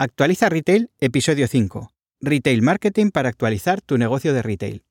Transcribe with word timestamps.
Actualiza 0.00 0.48
Retail, 0.48 0.92
episodio 1.00 1.48
5. 1.48 1.90
Retail 2.20 2.62
Marketing 2.62 3.10
para 3.10 3.28
actualizar 3.30 3.80
tu 3.80 3.98
negocio 3.98 4.32
de 4.32 4.42
retail. 4.42 4.84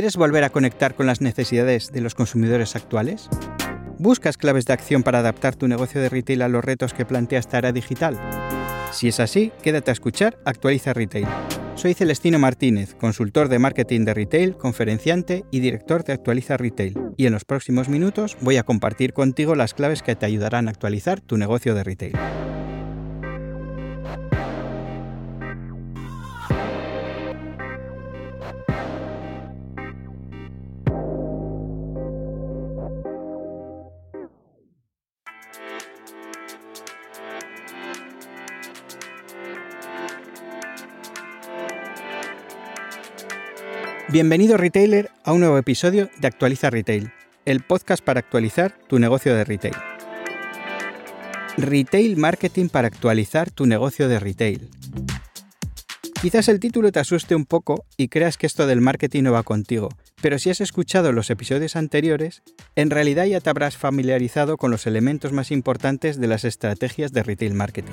¿Quieres 0.00 0.16
volver 0.16 0.44
a 0.44 0.48
conectar 0.48 0.94
con 0.94 1.04
las 1.04 1.20
necesidades 1.20 1.92
de 1.92 2.00
los 2.00 2.14
consumidores 2.14 2.74
actuales? 2.74 3.28
¿Buscas 3.98 4.38
claves 4.38 4.64
de 4.64 4.72
acción 4.72 5.02
para 5.02 5.18
adaptar 5.18 5.56
tu 5.56 5.68
negocio 5.68 6.00
de 6.00 6.08
retail 6.08 6.40
a 6.40 6.48
los 6.48 6.64
retos 6.64 6.94
que 6.94 7.04
plantea 7.04 7.38
esta 7.38 7.58
era 7.58 7.70
digital? 7.70 8.18
Si 8.92 9.08
es 9.08 9.20
así, 9.20 9.52
quédate 9.62 9.90
a 9.90 9.92
escuchar 9.92 10.38
Actualiza 10.46 10.94
Retail. 10.94 11.26
Soy 11.74 11.92
Celestino 11.92 12.38
Martínez, 12.38 12.94
consultor 12.94 13.50
de 13.50 13.58
marketing 13.58 14.06
de 14.06 14.14
retail, 14.14 14.56
conferenciante 14.56 15.44
y 15.50 15.60
director 15.60 16.02
de 16.02 16.14
Actualiza 16.14 16.56
Retail, 16.56 16.98
y 17.18 17.26
en 17.26 17.34
los 17.34 17.44
próximos 17.44 17.90
minutos 17.90 18.38
voy 18.40 18.56
a 18.56 18.62
compartir 18.62 19.12
contigo 19.12 19.54
las 19.54 19.74
claves 19.74 20.02
que 20.02 20.16
te 20.16 20.24
ayudarán 20.24 20.68
a 20.68 20.70
actualizar 20.70 21.20
tu 21.20 21.36
negocio 21.36 21.74
de 21.74 21.84
retail. 21.84 22.16
Bienvenido 44.12 44.56
retailer 44.56 45.08
a 45.22 45.32
un 45.32 45.38
nuevo 45.38 45.56
episodio 45.56 46.10
de 46.18 46.26
Actualiza 46.26 46.68
Retail, 46.68 47.12
el 47.44 47.60
podcast 47.60 48.04
para 48.04 48.18
actualizar 48.18 48.74
tu 48.88 48.98
negocio 48.98 49.36
de 49.36 49.44
retail. 49.44 49.76
Retail 51.56 52.16
Marketing 52.16 52.70
para 52.70 52.88
actualizar 52.88 53.52
tu 53.52 53.66
negocio 53.66 54.08
de 54.08 54.18
retail. 54.18 54.68
Quizás 56.20 56.48
el 56.48 56.58
título 56.58 56.90
te 56.90 56.98
asuste 56.98 57.36
un 57.36 57.46
poco 57.46 57.84
y 57.96 58.08
creas 58.08 58.36
que 58.36 58.48
esto 58.48 58.66
del 58.66 58.80
marketing 58.80 59.22
no 59.22 59.32
va 59.32 59.44
contigo, 59.44 59.90
pero 60.20 60.40
si 60.40 60.50
has 60.50 60.60
escuchado 60.60 61.12
los 61.12 61.30
episodios 61.30 61.76
anteriores, 61.76 62.42
en 62.74 62.90
realidad 62.90 63.26
ya 63.26 63.40
te 63.40 63.48
habrás 63.48 63.76
familiarizado 63.76 64.56
con 64.56 64.72
los 64.72 64.88
elementos 64.88 65.32
más 65.32 65.52
importantes 65.52 66.18
de 66.18 66.26
las 66.26 66.44
estrategias 66.44 67.12
de 67.12 67.22
retail 67.22 67.54
marketing. 67.54 67.92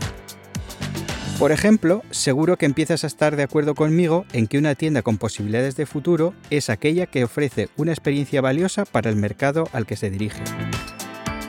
Por 1.39 1.51
ejemplo, 1.51 2.01
seguro 2.09 2.57
que 2.57 2.65
empiezas 2.65 3.03
a 3.03 3.07
estar 3.07 3.35
de 3.35 3.43
acuerdo 3.43 3.75
conmigo 3.75 4.25
en 4.33 4.47
que 4.47 4.57
una 4.57 4.73
tienda 4.73 5.03
con 5.03 5.19
posibilidades 5.19 5.75
de 5.75 5.85
futuro 5.85 6.33
es 6.49 6.71
aquella 6.71 7.05
que 7.05 7.23
ofrece 7.23 7.69
una 7.77 7.91
experiencia 7.91 8.41
valiosa 8.41 8.85
para 8.85 9.11
el 9.11 9.17
mercado 9.17 9.69
al 9.71 9.85
que 9.85 9.97
se 9.97 10.09
dirige. 10.09 10.41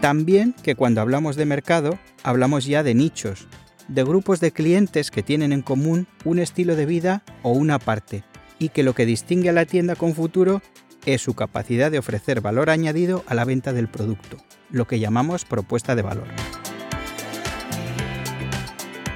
También 0.03 0.55
que 0.63 0.75
cuando 0.75 1.01
hablamos 1.01 1.37
de 1.37 1.47
mercado, 1.47 1.99
hablamos 2.23 2.67
ya 2.67 2.83
de 2.83 2.95
nichos, 2.95 3.49
de 3.89 4.05
grupos 4.05 4.41
de 4.41 4.53
clientes 4.53 5.11
que 5.11 5.23
tienen 5.23 5.53
en 5.55 5.63
común 5.63 6.07
un 6.27 6.39
estilo 6.39 6.77
de 6.77 6.85
vida 6.85 7.23
o 7.43 7.53
una 7.53 7.79
parte, 7.79 8.25
y 8.59 8.69
que 8.69 8.83
lo 8.83 8.95
que 8.95 9.07
distingue 9.07 9.49
a 9.49 9.55
la 9.55 9.65
tienda 9.65 9.97
con 9.97 10.15
futuro 10.15 10.61
es 11.07 11.23
su 11.23 11.33
capacidad 11.33 11.91
de 11.91 11.99
ofrecer 11.99 12.43
valor 12.43 12.69
añadido 12.69 13.25
a 13.27 13.35
la 13.35 13.47
venta 13.47 13.73
del 13.73 13.89
producto, 13.89 14.37
lo 14.71 14.87
que 14.87 15.01
llamamos 15.01 15.47
propuesta 15.47 15.97
de 15.97 16.03
valor. 16.03 16.29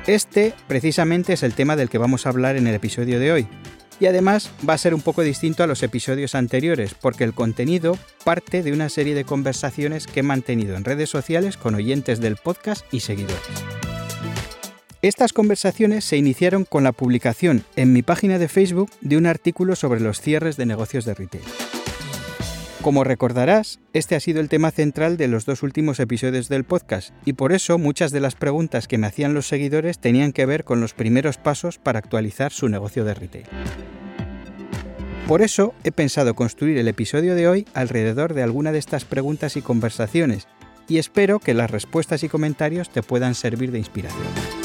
Este 0.07 0.53
precisamente 0.67 1.33
es 1.35 1.45
el 1.45 1.55
tema 1.55 1.77
del 1.77 1.89
que 1.89 1.99
vamos 1.99 2.27
a 2.27 2.31
hablar 2.31 2.57
en 2.57 2.67
el 2.67 2.75
episodio 2.75 3.21
de 3.21 3.31
hoy. 3.31 3.47
Y 4.01 4.07
además 4.07 4.51
va 4.69 4.75
a 4.75 4.79
ser 4.79 4.95
un 4.95 5.01
poco 5.01 5.23
distinto 5.23 5.63
a 5.63 5.69
los 5.69 5.85
episodios 5.85 6.35
anteriores, 6.35 6.95
porque 6.95 7.23
el 7.23 7.35
contenido 7.35 7.97
parte 8.25 8.65
de 8.65 8.73
una 8.73 8.89
serie 8.89 9.15
de 9.15 9.25
conversaciones 9.25 10.09
que 10.09 10.21
he 10.21 10.25
mantenido 10.25 10.77
en 10.77 10.85
redes 10.85 11.09
sociales 11.09 11.57
con 11.57 11.77
oyentes 11.77 12.21
del 12.21 12.37
podcast 12.37 12.85
y 12.93 13.01
seguidores. 13.01 13.39
Estas 15.03 15.33
conversaciones 15.33 16.05
se 16.05 16.17
iniciaron 16.17 16.65
con 16.65 16.83
la 16.83 16.93
publicación 16.93 17.65
en 17.77 17.93
mi 17.93 18.03
página 18.03 18.39
de 18.39 18.49
Facebook 18.49 18.91
de 19.03 19.17
un 19.17 19.27
artículo 19.27 19.77
sobre 19.77 20.01
los 20.01 20.21
cierres 20.21 20.57
de 20.57 20.67
negocios 20.67 21.05
de 21.05 21.15
retail. 21.15 21.45
Como 22.83 23.05
recordarás, 23.05 23.79
este 23.93 24.17
ha 24.17 24.21
sido 24.21 24.41
el 24.41 24.49
tema 24.49 24.73
central 24.73 25.17
de 25.17 25.29
los 25.29 25.47
dos 25.47 25.63
últimos 25.63 26.01
episodios 26.01 26.49
del 26.49 26.65
podcast 26.65 27.11
y 27.25 27.35
por 27.35 27.53
eso 27.53 27.79
muchas 27.79 28.11
de 28.11 28.19
las 28.19 28.35
preguntas 28.35 28.89
que 28.89 28.99
me 28.99 29.07
hacían 29.07 29.35
los 29.35 29.47
seguidores 29.47 30.01
tenían 30.01 30.33
que 30.33 30.47
ver 30.47 30.65
con 30.65 30.81
los 30.81 30.93
primeros 30.93 31.39
pasos 31.39 31.79
para 31.79 32.01
actualizar 32.01 32.51
su 32.51 32.69
negocio 32.69 33.05
de 33.05 33.15
retail. 33.15 33.47
Por 35.29 35.43
eso 35.43 35.75
he 35.85 35.93
pensado 35.93 36.35
construir 36.35 36.77
el 36.77 36.89
episodio 36.89 37.37
de 37.37 37.47
hoy 37.47 37.69
alrededor 37.73 38.35
de 38.35 38.43
alguna 38.43 38.73
de 38.73 38.81
estas 38.81 39.05
preguntas 39.05 39.57
y 39.57 39.63
conversaciones 39.63 40.49
y 40.89 40.99
espero 40.99 41.39
que 41.39 41.55
las 41.55 41.71
respuestas 41.71 42.25
y 42.25 42.29
comentarios 42.29 42.91
te 42.91 43.05
puedan 43.05 43.37
servir 43.37 43.71
de 43.71 43.79
inspiración. 43.79 44.62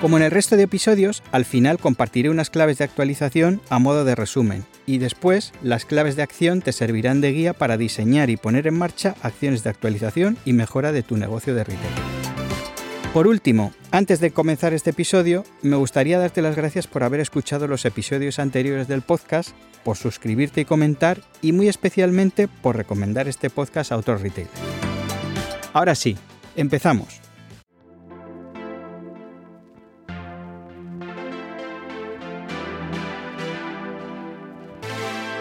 Como 0.00 0.18
en 0.18 0.22
el 0.22 0.30
resto 0.30 0.56
de 0.56 0.64
episodios, 0.64 1.22
al 1.32 1.46
final 1.46 1.78
compartiré 1.78 2.28
unas 2.28 2.50
claves 2.50 2.78
de 2.78 2.84
actualización 2.84 3.62
a 3.70 3.78
modo 3.78 4.04
de 4.04 4.14
resumen 4.14 4.66
y 4.84 4.98
después 4.98 5.52
las 5.62 5.86
claves 5.86 6.16
de 6.16 6.22
acción 6.22 6.60
te 6.60 6.72
servirán 6.72 7.22
de 7.22 7.32
guía 7.32 7.54
para 7.54 7.78
diseñar 7.78 8.28
y 8.28 8.36
poner 8.36 8.66
en 8.66 8.76
marcha 8.76 9.14
acciones 9.22 9.64
de 9.64 9.70
actualización 9.70 10.36
y 10.44 10.52
mejora 10.52 10.92
de 10.92 11.02
tu 11.02 11.16
negocio 11.16 11.54
de 11.54 11.64
retail. 11.64 11.94
Por 13.14 13.26
último, 13.26 13.72
antes 13.90 14.20
de 14.20 14.32
comenzar 14.32 14.74
este 14.74 14.90
episodio, 14.90 15.44
me 15.62 15.76
gustaría 15.76 16.18
darte 16.18 16.42
las 16.42 16.56
gracias 16.56 16.86
por 16.86 17.02
haber 17.02 17.20
escuchado 17.20 17.66
los 17.66 17.86
episodios 17.86 18.38
anteriores 18.38 18.88
del 18.88 19.00
podcast, 19.00 19.52
por 19.82 19.96
suscribirte 19.96 20.60
y 20.60 20.64
comentar 20.66 21.22
y 21.40 21.52
muy 21.52 21.68
especialmente 21.68 22.48
por 22.48 22.76
recomendar 22.76 23.28
este 23.28 23.48
podcast 23.48 23.92
a 23.92 23.96
otros 23.96 24.20
retailers. 24.20 24.52
Ahora 25.72 25.94
sí, 25.94 26.18
empezamos. 26.54 27.25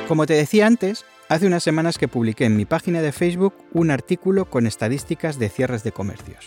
Como 0.08 0.28
te 0.28 0.36
decía 0.36 0.68
antes, 0.68 1.04
hace 1.30 1.48
unas 1.48 1.64
semanas 1.64 1.98
que 1.98 2.08
publiqué 2.08 2.46
en 2.46 2.56
mi 2.56 2.66
página 2.66 3.02
de 3.02 3.12
Facebook 3.12 3.56
un 3.74 3.90
artículo 3.90 4.46
con 4.46 4.68
estadísticas 4.68 5.40
de 5.40 5.50
cierres 5.50 5.84
de 5.84 5.92
comercios. 5.92 6.46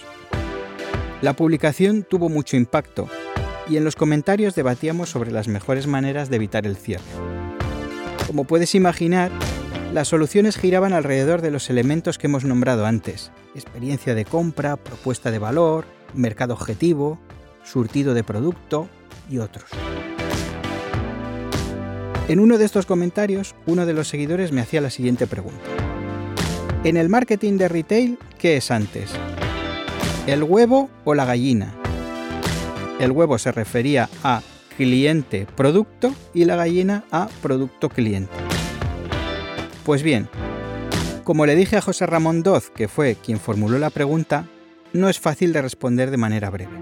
La 1.22 1.34
publicación 1.34 2.06
tuvo 2.08 2.28
mucho 2.28 2.56
impacto 2.56 3.08
y 3.68 3.76
en 3.76 3.82
los 3.82 3.96
comentarios 3.96 4.54
debatíamos 4.54 5.10
sobre 5.10 5.32
las 5.32 5.48
mejores 5.48 5.88
maneras 5.88 6.30
de 6.30 6.36
evitar 6.36 6.66
el 6.66 6.76
cierre. 6.76 7.02
Como 8.28 8.44
puedes 8.44 8.76
imaginar, 8.76 9.32
las 9.92 10.06
soluciones 10.06 10.56
giraban 10.56 10.92
alrededor 10.92 11.42
de 11.42 11.50
los 11.50 11.68
elementos 11.68 12.16
que 12.16 12.28
hemos 12.28 12.44
nombrado 12.44 12.86
antes, 12.86 13.32
experiencia 13.56 14.14
de 14.14 14.24
compra, 14.24 14.76
propuesta 14.76 15.32
de 15.32 15.40
valor, 15.40 15.84
mercado 16.14 16.54
objetivo, 16.54 17.18
surtido 17.64 18.14
de 18.14 18.22
producto 18.22 18.88
y 19.28 19.38
otros. 19.38 19.68
En 22.28 22.40
uno 22.40 22.58
de 22.58 22.66
estos 22.66 22.84
comentarios, 22.84 23.54
uno 23.64 23.86
de 23.86 23.94
los 23.94 24.08
seguidores 24.08 24.52
me 24.52 24.60
hacía 24.60 24.82
la 24.82 24.90
siguiente 24.90 25.26
pregunta. 25.26 25.64
En 26.84 26.98
el 26.98 27.08
marketing 27.08 27.56
de 27.56 27.68
retail, 27.68 28.18
¿qué 28.38 28.58
es 28.58 28.70
antes? 28.70 29.10
¿El 30.26 30.42
huevo 30.42 30.90
o 31.06 31.14
la 31.14 31.24
gallina? 31.24 31.74
El 33.00 33.12
huevo 33.12 33.38
se 33.38 33.50
refería 33.50 34.10
a 34.22 34.42
cliente-producto 34.76 36.14
y 36.34 36.44
la 36.44 36.56
gallina 36.56 37.04
a 37.10 37.28
producto-cliente. 37.40 38.30
Pues 39.86 40.02
bien, 40.02 40.28
como 41.24 41.46
le 41.46 41.56
dije 41.56 41.78
a 41.78 41.80
José 41.80 42.04
Ramón 42.04 42.42
Doz, 42.42 42.68
que 42.68 42.88
fue 42.88 43.16
quien 43.16 43.40
formuló 43.40 43.78
la 43.78 43.88
pregunta, 43.88 44.44
no 44.92 45.08
es 45.08 45.18
fácil 45.18 45.54
de 45.54 45.62
responder 45.62 46.10
de 46.10 46.18
manera 46.18 46.50
breve. 46.50 46.72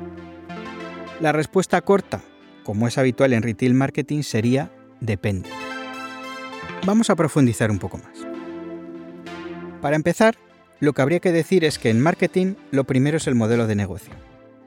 La 1.20 1.30
respuesta 1.30 1.80
corta, 1.82 2.20
como 2.64 2.88
es 2.88 2.98
habitual 2.98 3.32
en 3.32 3.44
retail 3.44 3.74
marketing, 3.74 4.22
sería 4.22 4.72
depende. 5.00 5.48
Vamos 6.84 7.10
a 7.10 7.16
profundizar 7.16 7.70
un 7.70 7.78
poco 7.78 7.98
más. 7.98 8.26
Para 9.82 9.96
empezar, 9.96 10.36
lo 10.80 10.92
que 10.92 11.02
habría 11.02 11.20
que 11.20 11.32
decir 11.32 11.64
es 11.64 11.78
que 11.78 11.90
en 11.90 12.00
marketing 12.00 12.54
lo 12.70 12.84
primero 12.84 13.16
es 13.16 13.26
el 13.26 13.34
modelo 13.34 13.66
de 13.66 13.74
negocio. 13.74 14.14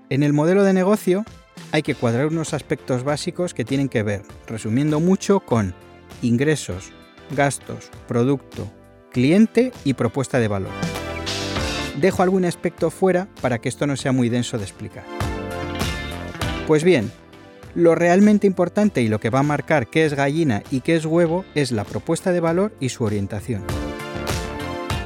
En 0.09 0.23
el 0.23 0.33
modelo 0.33 0.63
de 0.63 0.73
negocio 0.73 1.23
hay 1.71 1.83
que 1.83 1.95
cuadrar 1.95 2.27
unos 2.27 2.53
aspectos 2.53 3.03
básicos 3.03 3.53
que 3.53 3.65
tienen 3.65 3.89
que 3.89 4.03
ver, 4.03 4.23
resumiendo 4.47 4.99
mucho, 4.99 5.39
con 5.39 5.75
ingresos, 6.21 6.91
gastos, 7.35 7.91
producto, 8.07 8.71
cliente 9.11 9.71
y 9.83 9.93
propuesta 9.93 10.39
de 10.39 10.47
valor. 10.47 10.71
Dejo 11.99 12.23
algún 12.23 12.45
aspecto 12.45 12.89
fuera 12.91 13.27
para 13.41 13.59
que 13.59 13.69
esto 13.69 13.85
no 13.85 13.95
sea 13.97 14.11
muy 14.11 14.29
denso 14.29 14.57
de 14.57 14.63
explicar. 14.63 15.03
Pues 16.65 16.83
bien, 16.83 17.11
Lo 17.79 17.95
realmente 17.95 18.45
importante 18.45 19.01
y 19.01 19.07
lo 19.07 19.21
que 19.21 19.29
va 19.29 19.39
a 19.39 19.43
marcar 19.43 19.87
qué 19.87 20.03
es 20.03 20.13
gallina 20.13 20.63
y 20.69 20.81
qué 20.81 20.97
es 20.97 21.05
huevo 21.05 21.45
es 21.55 21.71
la 21.71 21.85
propuesta 21.85 22.33
de 22.33 22.41
valor 22.41 22.73
y 22.81 22.89
su 22.89 23.05
orientación. 23.05 23.63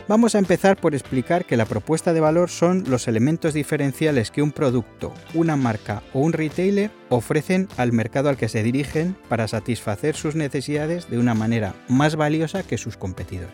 Vamos 0.08 0.34
a 0.34 0.40
empezar 0.40 0.78
por 0.78 0.96
explicar 0.96 1.46
que 1.46 1.56
la 1.56 1.68
propuesta 1.68 2.14
de 2.14 2.20
valor 2.20 2.50
son 2.50 2.84
los 2.88 3.08
elementos 3.08 3.54
diferenciales 3.54 4.31
que 4.31 4.42
un 4.42 4.52
producto, 4.52 5.14
una 5.36 5.56
marca 5.56 6.02
o 6.14 6.22
un 6.22 6.34
retailer 6.34 6.90
ofrecen 7.10 7.68
al 7.78 7.92
mercado 7.92 8.30
al 8.30 8.38
que 8.38 8.50
se 8.50 8.64
dirigen 8.64 9.16
para 9.30 9.48
satisfacer 9.48 10.16
sus 10.16 10.34
necesidades 10.34 11.12
de 11.12 11.20
una 11.20 11.36
manera 11.36 11.75
más 11.88 12.16
valiosa 12.16 12.64
que 12.64 12.80
sus 12.80 12.98
competidores. 12.98 13.54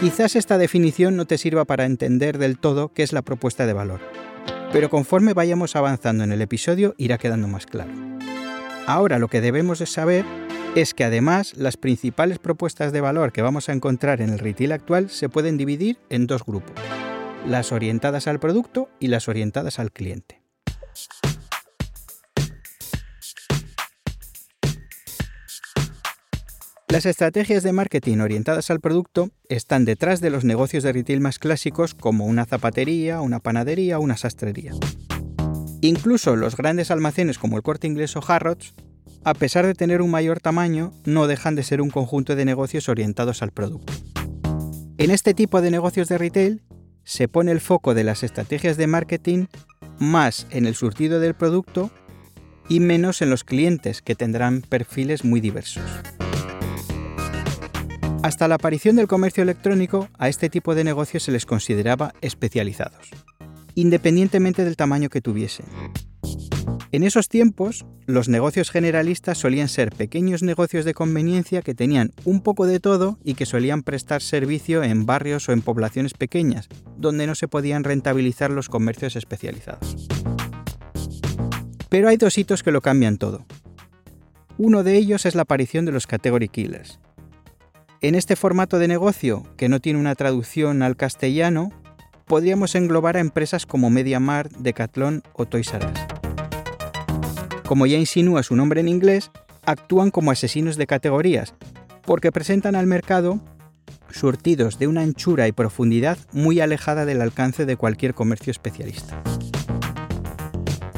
Quizás 0.00 0.36
esta 0.36 0.56
definición 0.56 1.16
no 1.16 1.26
te 1.26 1.36
sirva 1.36 1.66
para 1.66 1.84
entender 1.84 2.38
del 2.38 2.58
todo 2.58 2.92
qué 2.94 3.02
es 3.02 3.12
la 3.12 3.20
propuesta 3.20 3.66
de 3.66 3.74
valor, 3.74 4.00
pero 4.74 4.90
conforme 4.90 5.34
vayamos 5.34 5.76
avanzando 5.76 6.24
en 6.24 6.32
el 6.32 6.42
episodio 6.42 6.96
irá 6.98 7.16
quedando 7.16 7.46
más 7.46 7.64
claro. 7.64 7.92
Ahora 8.88 9.20
lo 9.20 9.28
que 9.28 9.40
debemos 9.40 9.78
de 9.78 9.86
saber 9.86 10.24
es 10.74 10.94
que 10.94 11.04
además 11.04 11.56
las 11.56 11.76
principales 11.76 12.40
propuestas 12.40 12.92
de 12.92 13.00
valor 13.00 13.30
que 13.30 13.40
vamos 13.40 13.68
a 13.68 13.72
encontrar 13.72 14.20
en 14.20 14.30
el 14.30 14.40
retail 14.40 14.72
actual 14.72 15.10
se 15.10 15.28
pueden 15.28 15.56
dividir 15.56 15.98
en 16.10 16.26
dos 16.26 16.44
grupos, 16.44 16.74
las 17.46 17.70
orientadas 17.70 18.26
al 18.26 18.40
producto 18.40 18.88
y 18.98 19.06
las 19.06 19.28
orientadas 19.28 19.78
al 19.78 19.92
cliente. 19.92 20.42
Las 26.94 27.06
estrategias 27.06 27.64
de 27.64 27.72
marketing 27.72 28.18
orientadas 28.18 28.70
al 28.70 28.78
producto 28.78 29.30
están 29.48 29.84
detrás 29.84 30.20
de 30.20 30.30
los 30.30 30.44
negocios 30.44 30.84
de 30.84 30.92
retail 30.92 31.20
más 31.20 31.40
clásicos 31.40 31.92
como 31.92 32.24
una 32.24 32.44
zapatería, 32.44 33.20
una 33.20 33.40
panadería 33.40 33.98
o 33.98 34.00
una 34.00 34.16
sastrería. 34.16 34.70
Incluso 35.80 36.36
los 36.36 36.56
grandes 36.56 36.92
almacenes 36.92 37.36
como 37.36 37.56
el 37.56 37.64
Corte 37.64 37.88
Inglés 37.88 38.14
o 38.14 38.22
Harrods 38.24 38.74
a 39.24 39.34
pesar 39.34 39.66
de 39.66 39.74
tener 39.74 40.02
un 40.02 40.10
mayor 40.12 40.38
tamaño, 40.38 40.92
no 41.04 41.26
dejan 41.26 41.56
de 41.56 41.64
ser 41.64 41.80
un 41.80 41.90
conjunto 41.90 42.36
de 42.36 42.44
negocios 42.44 42.88
orientados 42.88 43.42
al 43.42 43.50
producto. 43.50 43.92
En 44.96 45.10
este 45.10 45.34
tipo 45.34 45.60
de 45.62 45.72
negocios 45.72 46.06
de 46.06 46.18
retail 46.18 46.62
se 47.02 47.26
pone 47.26 47.50
el 47.50 47.60
foco 47.60 47.94
de 47.94 48.04
las 48.04 48.22
estrategias 48.22 48.76
de 48.76 48.86
marketing 48.86 49.46
más 49.98 50.46
en 50.50 50.64
el 50.64 50.76
surtido 50.76 51.18
del 51.18 51.34
producto 51.34 51.90
y 52.68 52.78
menos 52.78 53.20
en 53.20 53.30
los 53.30 53.42
clientes 53.42 54.00
que 54.00 54.14
tendrán 54.14 54.60
perfiles 54.60 55.24
muy 55.24 55.40
diversos. 55.40 55.82
Hasta 58.24 58.48
la 58.48 58.54
aparición 58.54 58.96
del 58.96 59.06
comercio 59.06 59.42
electrónico, 59.42 60.08
a 60.16 60.30
este 60.30 60.48
tipo 60.48 60.74
de 60.74 60.82
negocios 60.82 61.24
se 61.24 61.30
les 61.30 61.44
consideraba 61.44 62.14
especializados, 62.22 63.10
independientemente 63.74 64.64
del 64.64 64.78
tamaño 64.78 65.10
que 65.10 65.20
tuviesen. 65.20 65.66
En 66.90 67.02
esos 67.02 67.28
tiempos, 67.28 67.84
los 68.06 68.30
negocios 68.30 68.70
generalistas 68.70 69.36
solían 69.36 69.68
ser 69.68 69.90
pequeños 69.90 70.42
negocios 70.42 70.86
de 70.86 70.94
conveniencia 70.94 71.60
que 71.60 71.74
tenían 71.74 72.12
un 72.24 72.40
poco 72.40 72.66
de 72.66 72.80
todo 72.80 73.18
y 73.22 73.34
que 73.34 73.44
solían 73.44 73.82
prestar 73.82 74.22
servicio 74.22 74.82
en 74.82 75.04
barrios 75.04 75.46
o 75.50 75.52
en 75.52 75.60
poblaciones 75.60 76.14
pequeñas, 76.14 76.70
donde 76.96 77.26
no 77.26 77.34
se 77.34 77.46
podían 77.46 77.84
rentabilizar 77.84 78.50
los 78.50 78.70
comercios 78.70 79.16
especializados. 79.16 80.08
Pero 81.90 82.08
hay 82.08 82.16
dos 82.16 82.38
hitos 82.38 82.62
que 82.62 82.72
lo 82.72 82.80
cambian 82.80 83.18
todo. 83.18 83.44
Uno 84.56 84.82
de 84.82 84.96
ellos 84.96 85.26
es 85.26 85.34
la 85.34 85.42
aparición 85.42 85.84
de 85.84 85.92
los 85.92 86.06
category 86.06 86.48
killers. 86.48 87.00
En 88.04 88.14
este 88.14 88.36
formato 88.36 88.78
de 88.78 88.86
negocio, 88.86 89.44
que 89.56 89.70
no 89.70 89.80
tiene 89.80 89.98
una 89.98 90.14
traducción 90.14 90.82
al 90.82 90.94
castellano, 90.94 91.70
podríamos 92.26 92.74
englobar 92.74 93.16
a 93.16 93.20
empresas 93.20 93.64
como 93.64 93.88
MediaMarkt, 93.88 94.58
Decathlon 94.58 95.22
o 95.32 95.46
Toys 95.46 95.72
R 95.72 95.86
Us 95.86 96.00
como 97.66 97.86
ya 97.86 97.96
insinúa 97.96 98.42
su 98.42 98.56
nombre 98.56 98.82
en 98.82 98.88
inglés, 98.88 99.30
actúan 99.64 100.10
como 100.10 100.30
asesinos 100.30 100.76
de 100.76 100.86
categorías, 100.86 101.54
porque 102.02 102.30
presentan 102.30 102.76
al 102.76 102.86
mercado 102.86 103.40
surtidos 104.10 104.78
de 104.78 104.86
una 104.86 105.00
anchura 105.00 105.48
y 105.48 105.52
profundidad 105.52 106.18
muy 106.30 106.60
alejada 106.60 107.06
del 107.06 107.22
alcance 107.22 107.64
de 107.64 107.78
cualquier 107.78 108.12
comercio 108.12 108.50
especialista. 108.50 109.22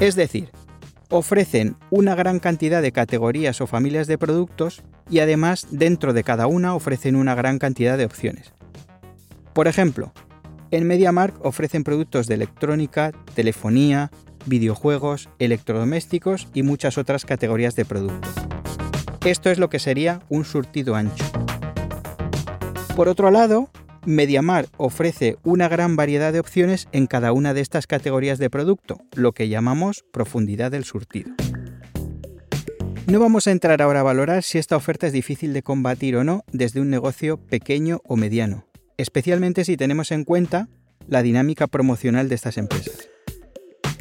Es 0.01 0.17
decir, 0.17 0.51
ofrecen 1.09 1.77
una 1.91 2.15
gran 2.15 2.39
cantidad 2.39 2.83
de 2.83 2.93
categorías 2.93 3.61
o 3.61 3.67
familias 3.67 4.07
de 4.07 4.19
productos 4.19 4.83
y 5.09 5.21
además 5.21 5.67
dentro 5.71 6.13
de 6.13 6.25
cada 6.25 6.47
una 6.47 6.75
ofrecen 6.75 7.17
una 7.17 7.35
gran 7.35 7.59
cantidad 7.59 7.97
de 7.97 8.05
opciones. 8.05 8.53
Por 9.53 9.69
ejemplo, 9.69 10.13
en 10.71 10.87
MediaMark 10.87 11.45
ofrecen 11.45 11.85
productos 11.85 12.27
de 12.27 12.35
electrónica, 12.35 13.13
telefonía, 13.35 14.11
videojuegos, 14.47 15.29
electrodomésticos 15.39 16.49
y 16.55 16.63
muchas 16.63 16.99
otras 16.99 17.25
categorías 17.25 17.77
de 17.77 17.85
productos. 17.85 18.35
Esto 19.25 19.51
es 19.51 19.59
lo 19.59 19.71
que 19.71 19.79
sería 19.79 20.23
un 20.29 20.45
surtido 20.45 20.95
ancho. 20.95 21.25
Por 22.95 23.09
otro 23.09 23.31
lado, 23.31 23.71
Mediamar 24.07 24.69
ofrece 24.77 25.37
una 25.43 25.69
gran 25.69 25.97
variedad 25.97 26.33
de 26.33 26.39
opciones 26.39 26.87
en 26.93 27.09
cada 27.09 27.33
una 27.33 27.55
de 27.55 27.61
estas 27.61 27.89
categorías 27.89 28.39
de 28.39 28.49
producto, 28.49 29.01
lo 29.17 29.33
que 29.33 29.49
llamamos 29.49 30.05
profundidad 30.13 30.71
del 30.71 30.85
surtido. 30.85 31.35
No 33.09 33.19
vamos 33.19 33.49
a 33.49 33.51
entrar 33.51 33.83
ahora 33.83 34.01
a 34.01 34.05
valorar 34.05 34.45
si 34.45 34.59
esta 34.59 34.77
oferta 34.77 35.09
es 35.09 35.13
difícil 35.13 35.53
de 35.53 35.65
combatir 35.65 36.15
o 36.15 36.23
no 36.23 36.45
desde 36.53 36.81
un 36.81 36.89
negocio 36.89 37.37
pequeño 37.37 38.01
o 38.05 38.15
mediano, 38.15 38.69
especialmente 38.97 39.65
si 39.65 39.77
tenemos 39.77 40.13
en 40.13 40.23
cuenta 40.23 40.69
la 41.09 41.23
dinámica 41.23 41.67
promocional 41.67 42.29
de 42.29 42.37
estas 42.37 42.59
empresas. 42.59 43.09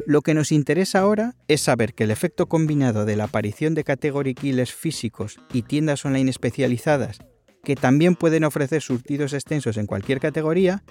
Lo 0.06 0.22
que 0.22 0.34
nos 0.34 0.52
interesa 0.52 1.00
ahora 1.00 1.34
es 1.48 1.62
saber 1.62 1.94
que 1.94 2.04
el 2.04 2.12
efecto 2.12 2.46
combinado 2.46 3.06
de 3.06 3.16
la 3.16 3.24
aparición 3.24 3.74
de 3.74 3.82
category 3.82 4.34
killers 4.34 4.72
físicos 4.72 5.40
y 5.52 5.62
tiendas 5.62 6.04
online 6.04 6.30
especializadas, 6.30 7.18
que 7.66 7.74
también 7.74 8.14
pueden 8.14 8.44
ofrecer 8.44 8.80
surtidos 8.80 9.32
extensos 9.32 9.76
en 9.76 9.86
cualquier 9.86 10.20
categoría, 10.20 10.84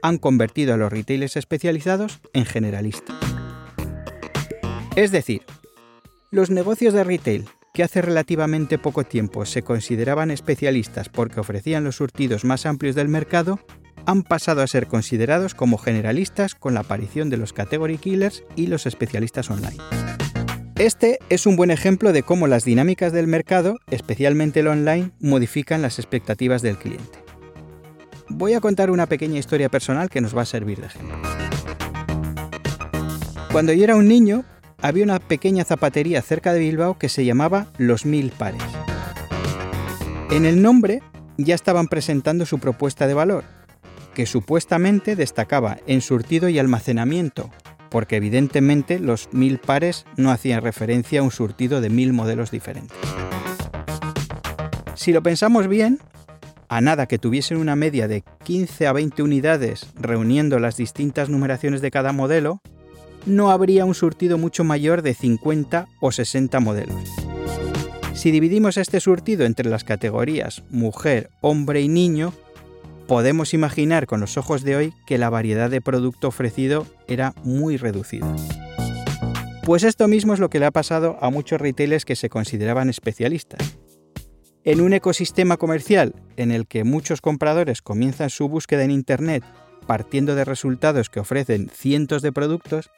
han 0.00 0.16
convertido 0.16 0.72
a 0.72 0.78
los 0.78 0.90
retailers 0.90 1.36
especializados 1.36 2.20
en 2.32 2.46
generalistas. 2.46 3.14
Es 4.96 5.12
decir, 5.12 5.42
los 6.30 6.48
negocios 6.48 6.94
de 6.94 7.04
retail 7.04 7.44
que 7.74 7.82
hace 7.82 8.00
relativamente 8.00 8.78
poco 8.78 9.04
tiempo 9.04 9.44
se 9.44 9.60
consideraban 9.60 10.30
especialistas 10.30 11.10
porque 11.10 11.40
ofrecían 11.40 11.84
los 11.84 11.96
surtidos 11.96 12.46
más 12.46 12.64
amplios 12.64 12.94
del 12.94 13.08
mercado, 13.08 13.60
han 14.06 14.22
pasado 14.22 14.62
a 14.62 14.66
ser 14.66 14.86
considerados 14.86 15.54
como 15.54 15.76
generalistas 15.76 16.54
con 16.54 16.72
la 16.72 16.80
aparición 16.80 17.28
de 17.28 17.36
los 17.36 17.52
category 17.52 17.98
killers 17.98 18.42
y 18.56 18.68
los 18.68 18.86
especialistas 18.86 19.50
online. 19.50 19.76
Este 20.82 21.20
es 21.28 21.46
un 21.46 21.54
buen 21.54 21.70
ejemplo 21.70 22.12
de 22.12 22.24
cómo 22.24 22.48
las 22.48 22.64
dinámicas 22.64 23.12
del 23.12 23.28
mercado, 23.28 23.78
especialmente 23.88 24.58
el 24.58 24.66
online, 24.66 25.12
modifican 25.20 25.80
las 25.80 26.00
expectativas 26.00 26.60
del 26.60 26.76
cliente. 26.76 27.20
Voy 28.28 28.54
a 28.54 28.60
contar 28.60 28.90
una 28.90 29.06
pequeña 29.06 29.38
historia 29.38 29.68
personal 29.68 30.10
que 30.10 30.20
nos 30.20 30.36
va 30.36 30.42
a 30.42 30.44
servir 30.44 30.80
de 30.80 30.86
ejemplo. 30.86 31.16
Cuando 33.52 33.72
yo 33.72 33.84
era 33.84 33.94
un 33.94 34.08
niño, 34.08 34.44
había 34.78 35.04
una 35.04 35.20
pequeña 35.20 35.62
zapatería 35.62 36.20
cerca 36.20 36.52
de 36.52 36.58
Bilbao 36.58 36.98
que 36.98 37.08
se 37.08 37.24
llamaba 37.24 37.68
Los 37.78 38.04
Mil 38.04 38.32
Pares. 38.32 38.64
En 40.32 40.44
el 40.44 40.62
nombre 40.62 41.00
ya 41.38 41.54
estaban 41.54 41.86
presentando 41.86 42.44
su 42.44 42.58
propuesta 42.58 43.06
de 43.06 43.14
valor, 43.14 43.44
que 44.14 44.26
supuestamente 44.26 45.14
destacaba 45.14 45.78
en 45.86 46.00
surtido 46.00 46.48
y 46.48 46.58
almacenamiento, 46.58 47.50
porque 47.92 48.16
evidentemente 48.16 48.98
los 48.98 49.28
mil 49.32 49.58
pares 49.58 50.06
no 50.16 50.32
hacían 50.32 50.62
referencia 50.62 51.20
a 51.20 51.22
un 51.22 51.30
surtido 51.30 51.82
de 51.82 51.90
mil 51.90 52.14
modelos 52.14 52.50
diferentes. 52.50 52.96
Si 54.94 55.12
lo 55.12 55.22
pensamos 55.22 55.68
bien, 55.68 56.00
a 56.68 56.80
nada 56.80 57.06
que 57.06 57.18
tuviesen 57.18 57.58
una 57.58 57.76
media 57.76 58.08
de 58.08 58.24
15 58.44 58.86
a 58.86 58.92
20 58.94 59.22
unidades 59.22 59.86
reuniendo 59.94 60.58
las 60.58 60.78
distintas 60.78 61.28
numeraciones 61.28 61.82
de 61.82 61.90
cada 61.90 62.12
modelo, 62.12 62.62
no 63.26 63.50
habría 63.50 63.84
un 63.84 63.94
surtido 63.94 64.38
mucho 64.38 64.64
mayor 64.64 65.02
de 65.02 65.12
50 65.12 65.86
o 66.00 66.12
60 66.12 66.60
modelos. 66.60 67.10
Si 68.14 68.30
dividimos 68.30 68.78
este 68.78 69.00
surtido 69.00 69.44
entre 69.44 69.68
las 69.68 69.84
categorías 69.84 70.62
mujer, 70.70 71.30
hombre 71.40 71.82
y 71.82 71.88
niño, 71.88 72.32
podemos 73.12 73.52
imaginar 73.52 74.06
con 74.06 74.20
los 74.20 74.38
ojos 74.38 74.62
de 74.62 74.74
hoy 74.74 74.94
que 75.04 75.18
la 75.18 75.28
variedad 75.28 75.68
de 75.68 75.82
producto 75.82 76.28
ofrecido 76.28 76.86
era 77.06 77.34
muy 77.44 77.76
reducida. 77.76 78.34
Pues 79.66 79.82
esto 79.82 80.08
mismo 80.08 80.32
es 80.32 80.40
lo 80.40 80.48
que 80.48 80.58
le 80.58 80.64
ha 80.64 80.70
pasado 80.70 81.18
a 81.20 81.28
muchos 81.28 81.60
retailers 81.60 82.06
que 82.06 82.16
se 82.16 82.30
consideraban 82.30 82.88
especialistas. 82.88 83.76
En 84.64 84.80
un 84.80 84.94
ecosistema 84.94 85.58
comercial 85.58 86.14
en 86.38 86.52
el 86.52 86.66
que 86.66 86.84
muchos 86.84 87.20
compradores 87.20 87.82
comienzan 87.82 88.30
su 88.30 88.48
búsqueda 88.48 88.82
en 88.82 88.90
Internet 88.90 89.44
partiendo 89.86 90.34
de 90.34 90.46
resultados 90.46 91.10
que 91.10 91.20
ofrecen 91.20 91.68
cientos 91.68 92.22
de 92.22 92.32
productos, 92.32 92.88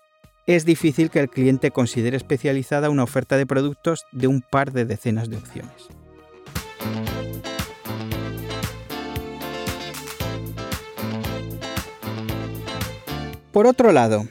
es 0.46 0.64
difícil 0.64 1.10
que 1.10 1.18
el 1.18 1.28
cliente 1.28 1.72
considere 1.72 2.16
especializada 2.16 2.88
una 2.88 3.02
oferta 3.02 3.36
de 3.36 3.46
productos 3.46 4.04
de 4.12 4.28
un 4.28 4.42
par 4.42 4.70
de 4.70 4.84
decenas 4.84 5.28
de 5.28 5.38
opciones. 5.38 5.88
Por 13.54 13.68
otro 13.68 13.92
lado, 13.92 14.26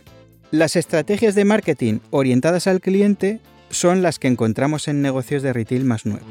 Las 0.51 0.75
estrategias 0.75 1.33
de 1.33 1.45
marketing 1.45 1.99
orientadas 2.11 2.67
al 2.67 2.81
cliente 2.81 3.39
son 3.69 4.03
las 4.03 4.19
que 4.19 4.27
encontramos 4.27 4.89
en 4.89 5.01
negocios 5.01 5.41
de 5.41 5.53
retail 5.53 5.85
más 5.85 6.05
nuevos. 6.05 6.27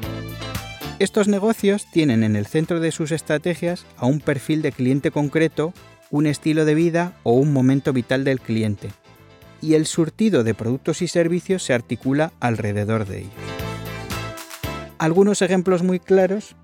Estos 0.99 1.27
negocios 1.27 1.87
tienen 1.91 2.23
en 2.23 2.35
el 2.37 2.45
centro 2.45 2.79
de 2.79 2.91
sus 2.91 3.11
estrategias 3.11 3.85
a 3.97 4.05
un 4.05 4.21
perfil 4.21 4.61
de 4.61 4.71
cliente 4.71 5.09
concreto, 5.11 5.73
un 6.11 6.27
estilo 6.27 6.63
de 6.65 6.75
vida 6.75 7.17
o 7.23 7.33
un 7.33 7.51
momento 7.51 7.91
vital 7.91 8.23
del 8.23 8.39
cliente, 8.39 8.91
y 9.59 9.73
el 9.73 9.87
surtido 9.87 10.45
de 10.45 10.53
productos 10.53 11.01
y 11.01 11.07
servicios 11.07 11.63
se 11.63 11.73
articula 11.73 12.31
alrededor 12.39 13.05
de 13.07 13.21
ellos. 13.21 13.33
Algunos 14.99 15.41
ejemplos 15.41 15.81
muy 15.81 15.99
claros 15.99 16.55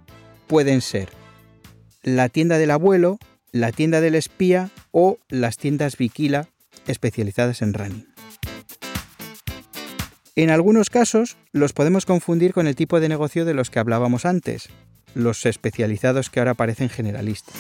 pueden 0.48 0.80
ser 0.82 1.10
la 2.04 2.30
tienda 2.30 2.58
del 2.60 2.72
abuelo, 2.72 3.18
la 3.52 3.72
tienda 3.72 4.00
del 4.00 4.14
espía 4.16 4.70
o 4.92 5.18
las 5.30 5.58
tiendas 5.58 5.98
Viquila 5.98 6.50
especializadas 6.88 7.62
en 7.62 7.74
running. 7.74 8.08
En 10.36 10.50
algunos 10.50 10.90
casos 10.90 11.38
los 11.52 11.74
podemos 11.74 12.06
confundir 12.06 12.54
con 12.54 12.68
el 12.68 12.76
tipo 12.76 13.00
de 13.00 13.10
negocio 13.10 13.46
de 13.46 13.54
los 13.54 13.70
que 13.70 13.80
hablábamos 13.80 14.26
antes, 14.26 14.70
los 15.14 15.46
especializados 15.46 16.30
que 16.30 16.40
ahora 16.40 16.54
parecen 16.54 16.90
generalistas. 16.90 17.56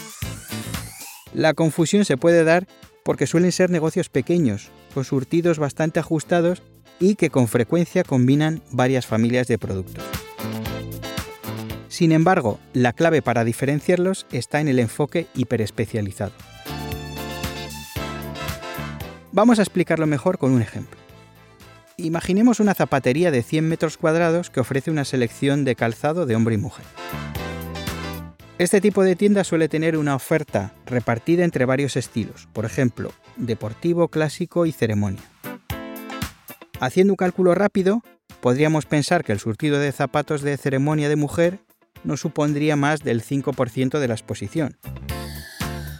La 1.33 1.53
confusión 1.53 2.05
se 2.05 2.17
puede 2.17 2.43
dar 2.43 2.67
porque 3.03 3.27
suelen 3.27 3.51
ser 3.51 3.69
negocios 3.69 4.09
pequeños, 4.09 4.69
con 4.93 5.03
surtidos 5.03 5.59
bastante 5.59 5.99
ajustados 5.99 6.63
y 6.99 7.15
que 7.15 7.29
con 7.29 7.47
frecuencia 7.47 8.03
combinan 8.03 8.61
varias 8.71 9.05
familias 9.05 9.47
de 9.47 9.57
productos. 9.57 10.03
Sin 11.87 12.11
embargo, 12.11 12.59
la 12.73 12.93
clave 12.93 13.21
para 13.21 13.43
diferenciarlos 13.43 14.25
está 14.31 14.61
en 14.61 14.69
el 14.69 14.79
enfoque 14.79 15.27
hiperespecializado. 15.33 16.31
Vamos 19.31 19.59
a 19.59 19.61
explicarlo 19.61 20.07
mejor 20.07 20.39
con 20.39 20.51
un 20.51 20.61
ejemplo. 20.61 20.99
Imaginemos 21.97 22.59
una 22.59 22.73
zapatería 22.73 23.29
de 23.29 23.43
100 23.43 23.67
metros 23.67 23.97
cuadrados 23.97 24.49
que 24.49 24.59
ofrece 24.59 24.89
una 24.89 25.05
selección 25.05 25.65
de 25.65 25.75
calzado 25.75 26.25
de 26.25 26.35
hombre 26.35 26.55
y 26.55 26.57
mujer. 26.57 26.85
Este 28.57 28.81
tipo 28.81 29.03
de 29.03 29.15
tienda 29.15 29.43
suele 29.43 29.69
tener 29.69 29.97
una 29.97 30.15
oferta 30.15 30.73
repartida 30.85 31.43
entre 31.43 31.65
varios 31.65 31.95
estilos, 31.95 32.47
por 32.53 32.65
ejemplo, 32.65 33.11
deportivo, 33.37 34.07
clásico 34.07 34.65
y 34.65 34.71
ceremonia. 34.71 35.23
Haciendo 36.79 37.13
un 37.13 37.17
cálculo 37.17 37.53
rápido, 37.53 38.01
podríamos 38.41 38.85
pensar 38.85 39.23
que 39.23 39.31
el 39.31 39.39
surtido 39.39 39.79
de 39.79 39.91
zapatos 39.91 40.41
de 40.41 40.57
ceremonia 40.57 41.07
de 41.07 41.15
mujer 41.15 41.59
no 42.03 42.17
supondría 42.17 42.75
más 42.75 43.03
del 43.03 43.23
5% 43.23 43.99
de 43.99 44.07
la 44.07 44.13
exposición. 44.13 44.77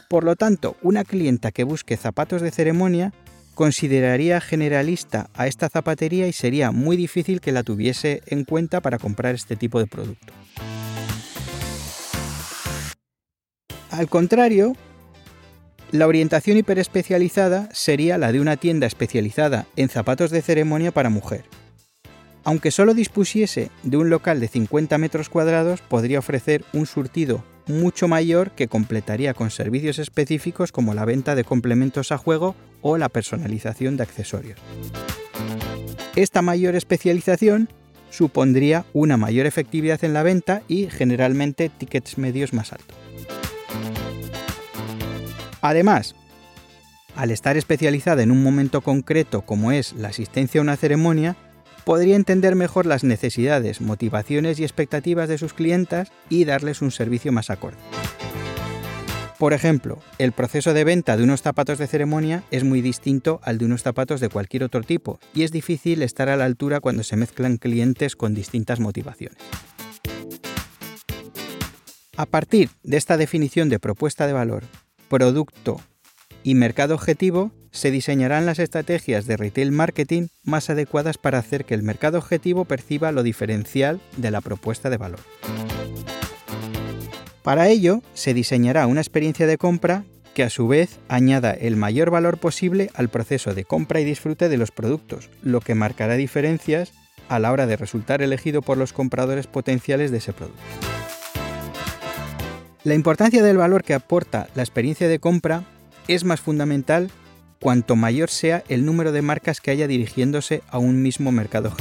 Por 0.09 0.23
lo 0.23 0.35
tanto, 0.35 0.75
una 0.81 1.03
clienta 1.03 1.51
que 1.51 1.63
busque 1.63 1.95
zapatos 1.95 2.41
de 2.41 2.49
ceremonia 2.49 3.13
consideraría 3.53 4.41
generalista 4.41 5.29
a 5.35 5.45
esta 5.45 5.69
zapatería 5.69 6.27
y 6.27 6.33
sería 6.33 6.71
muy 6.71 6.97
difícil 6.97 7.41
que 7.41 7.51
la 7.51 7.61
tuviese 7.61 8.23
en 8.25 8.43
cuenta 8.43 8.81
para 8.81 8.97
comprar 8.97 9.35
este 9.35 9.55
tipo 9.55 9.77
de 9.77 9.85
producto. 9.85 10.33
Al 13.91 14.09
contrario, 14.09 14.75
la 15.91 16.07
orientación 16.07 16.57
hiperespecializada 16.57 17.69
sería 17.71 18.17
la 18.17 18.31
de 18.31 18.39
una 18.39 18.57
tienda 18.57 18.87
especializada 18.87 19.67
en 19.75 19.89
zapatos 19.89 20.31
de 20.31 20.41
ceremonia 20.41 20.91
para 20.91 21.11
mujer. 21.11 21.43
Aunque 22.43 22.71
solo 22.71 22.95
dispusiese 22.95 23.69
de 23.83 23.97
un 23.97 24.09
local 24.09 24.39
de 24.39 24.47
50 24.47 24.97
metros 24.97 25.29
cuadrados, 25.29 25.81
podría 25.81 26.17
ofrecer 26.17 26.65
un 26.73 26.87
surtido 26.87 27.43
mucho 27.69 28.07
mayor 28.07 28.51
que 28.51 28.67
completaría 28.67 29.33
con 29.33 29.51
servicios 29.51 29.99
específicos 29.99 30.71
como 30.71 30.93
la 30.93 31.05
venta 31.05 31.35
de 31.35 31.43
complementos 31.43 32.11
a 32.11 32.17
juego 32.17 32.55
o 32.81 32.97
la 32.97 33.09
personalización 33.09 33.95
de 33.95 34.03
accesorios. 34.03 34.59
Esta 36.15 36.41
mayor 36.41 36.75
especialización 36.75 37.69
supondría 38.09 38.85
una 38.93 39.17
mayor 39.17 39.45
efectividad 39.45 40.03
en 40.03 40.13
la 40.13 40.23
venta 40.23 40.63
y 40.67 40.87
generalmente 40.87 41.69
tickets 41.69 42.17
medios 42.17 42.53
más 42.53 42.73
altos. 42.73 42.97
Además, 45.61 46.15
al 47.15 47.31
estar 47.31 47.57
especializada 47.57 48.23
en 48.23 48.31
un 48.31 48.41
momento 48.41 48.81
concreto 48.81 49.41
como 49.41 49.71
es 49.71 49.93
la 49.93 50.07
asistencia 50.07 50.59
a 50.59 50.63
una 50.63 50.77
ceremonia, 50.77 51.35
podría 51.89 52.15
entender 52.15 52.53
mejor 52.53 52.85
las 52.85 53.03
necesidades, 53.03 53.81
motivaciones 53.81 54.59
y 54.59 54.63
expectativas 54.63 55.27
de 55.27 55.39
sus 55.39 55.55
clientas 55.55 56.11
y 56.29 56.45
darles 56.45 56.83
un 56.83 56.91
servicio 56.91 57.31
más 57.31 57.49
acorde. 57.49 57.79
Por 59.39 59.53
ejemplo, 59.53 59.97
el 60.19 60.31
proceso 60.31 60.75
de 60.75 60.83
venta 60.83 61.17
de 61.17 61.23
unos 61.23 61.41
zapatos 61.41 61.79
de 61.79 61.87
ceremonia 61.87 62.43
es 62.51 62.63
muy 62.63 62.83
distinto 62.83 63.39
al 63.41 63.57
de 63.57 63.65
unos 63.65 63.81
zapatos 63.81 64.19
de 64.21 64.29
cualquier 64.29 64.65
otro 64.65 64.83
tipo 64.83 65.19
y 65.33 65.41
es 65.41 65.51
difícil 65.51 66.03
estar 66.03 66.29
a 66.29 66.37
la 66.37 66.45
altura 66.45 66.79
cuando 66.79 67.01
se 67.01 67.15
mezclan 67.15 67.57
clientes 67.57 68.15
con 68.15 68.35
distintas 68.35 68.79
motivaciones. 68.79 69.39
A 72.17 72.27
partir 72.27 72.69
de 72.83 72.97
esta 72.97 73.17
definición 73.17 73.67
de 73.67 73.79
propuesta 73.79 74.27
de 74.27 74.33
valor, 74.33 74.63
producto 75.07 75.81
y 76.43 76.55
mercado 76.55 76.95
objetivo, 76.95 77.51
se 77.71 77.91
diseñarán 77.91 78.45
las 78.45 78.59
estrategias 78.59 79.25
de 79.25 79.37
retail 79.37 79.71
marketing 79.71 80.27
más 80.43 80.69
adecuadas 80.69 81.17
para 81.17 81.37
hacer 81.37 81.65
que 81.65 81.75
el 81.75 81.83
mercado 81.83 82.17
objetivo 82.17 82.65
perciba 82.65 83.11
lo 83.11 83.23
diferencial 83.23 83.99
de 84.17 84.31
la 84.31 84.41
propuesta 84.41 84.89
de 84.89 84.97
valor. 84.97 85.19
Para 87.43 87.69
ello, 87.69 88.01
se 88.13 88.33
diseñará 88.33 88.87
una 88.87 89.01
experiencia 89.01 89.47
de 89.47 89.57
compra 89.57 90.03
que 90.33 90.43
a 90.43 90.49
su 90.49 90.67
vez 90.67 90.99
añada 91.07 91.51
el 91.51 91.75
mayor 91.75 92.11
valor 92.11 92.37
posible 92.37 92.91
al 92.93 93.09
proceso 93.09 93.53
de 93.53 93.65
compra 93.65 93.99
y 93.99 94.05
disfrute 94.05 94.49
de 94.49 94.57
los 94.57 94.71
productos, 94.71 95.29
lo 95.41 95.59
que 95.59 95.75
marcará 95.75 96.15
diferencias 96.15 96.91
a 97.27 97.39
la 97.39 97.51
hora 97.51 97.67
de 97.67 97.77
resultar 97.77 98.21
elegido 98.21 98.61
por 98.61 98.77
los 98.77 98.93
compradores 98.93 99.47
potenciales 99.47 100.11
de 100.11 100.17
ese 100.17 100.33
producto. 100.33 100.61
La 102.83 102.93
importancia 102.93 103.43
del 103.43 103.57
valor 103.57 103.83
que 103.83 103.93
aporta 103.93 104.47
la 104.55 104.63
experiencia 104.63 105.07
de 105.07 105.19
compra 105.19 105.63
es 106.09 106.25
más 106.25 106.41
fundamental 106.41 107.11
cuanto 107.61 107.95
mayor 107.95 108.29
sea 108.29 108.63
el 108.67 108.83
número 108.83 109.11
de 109.11 109.21
marcas 109.21 109.61
que 109.61 109.69
haya 109.69 109.87
dirigiéndose 109.87 110.63
a 110.69 110.79
un 110.79 111.03
mismo 111.03 111.31
mercado. 111.31 111.75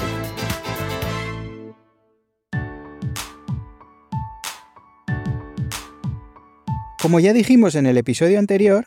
Como 7.00 7.20
ya 7.20 7.32
dijimos 7.32 7.74
en 7.74 7.86
el 7.86 7.96
episodio 7.96 8.38
anterior, 8.38 8.86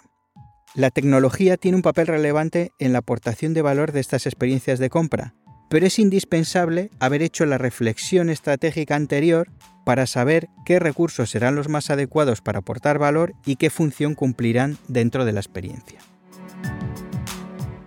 la 0.76 0.92
tecnología 0.92 1.58
tiene 1.58 1.78
un 1.78 1.82
papel 1.82 2.06
relevante 2.06 2.72
en 2.78 2.94
la 2.94 3.00
aportación 3.00 3.56
de 3.56 3.64
valor 3.64 3.94
de 3.94 4.00
estas 4.00 4.28
experiencias 4.28 4.78
de 4.78 4.92
compra, 4.92 5.34
pero 5.72 5.88
es 5.88 6.00
indispensable 6.00 6.92
haber 7.00 7.22
hecho 7.22 7.46
la 7.46 7.58
reflexión 7.58 8.30
estratégica 8.30 8.98
anterior 8.98 9.48
para 9.86 10.06
saber 10.06 10.50
qué 10.66 10.80
recursos 10.80 11.30
serán 11.30 11.56
los 11.56 11.70
más 11.70 11.90
adecuados 11.90 12.42
para 12.42 12.60
aportar 12.60 13.00
valor 13.00 13.34
y 13.46 13.56
qué 13.56 13.70
función 13.70 14.14
cumplirán 14.14 14.78
dentro 14.90 15.24
de 15.24 15.32
la 15.32 15.40
experiencia. 15.40 16.00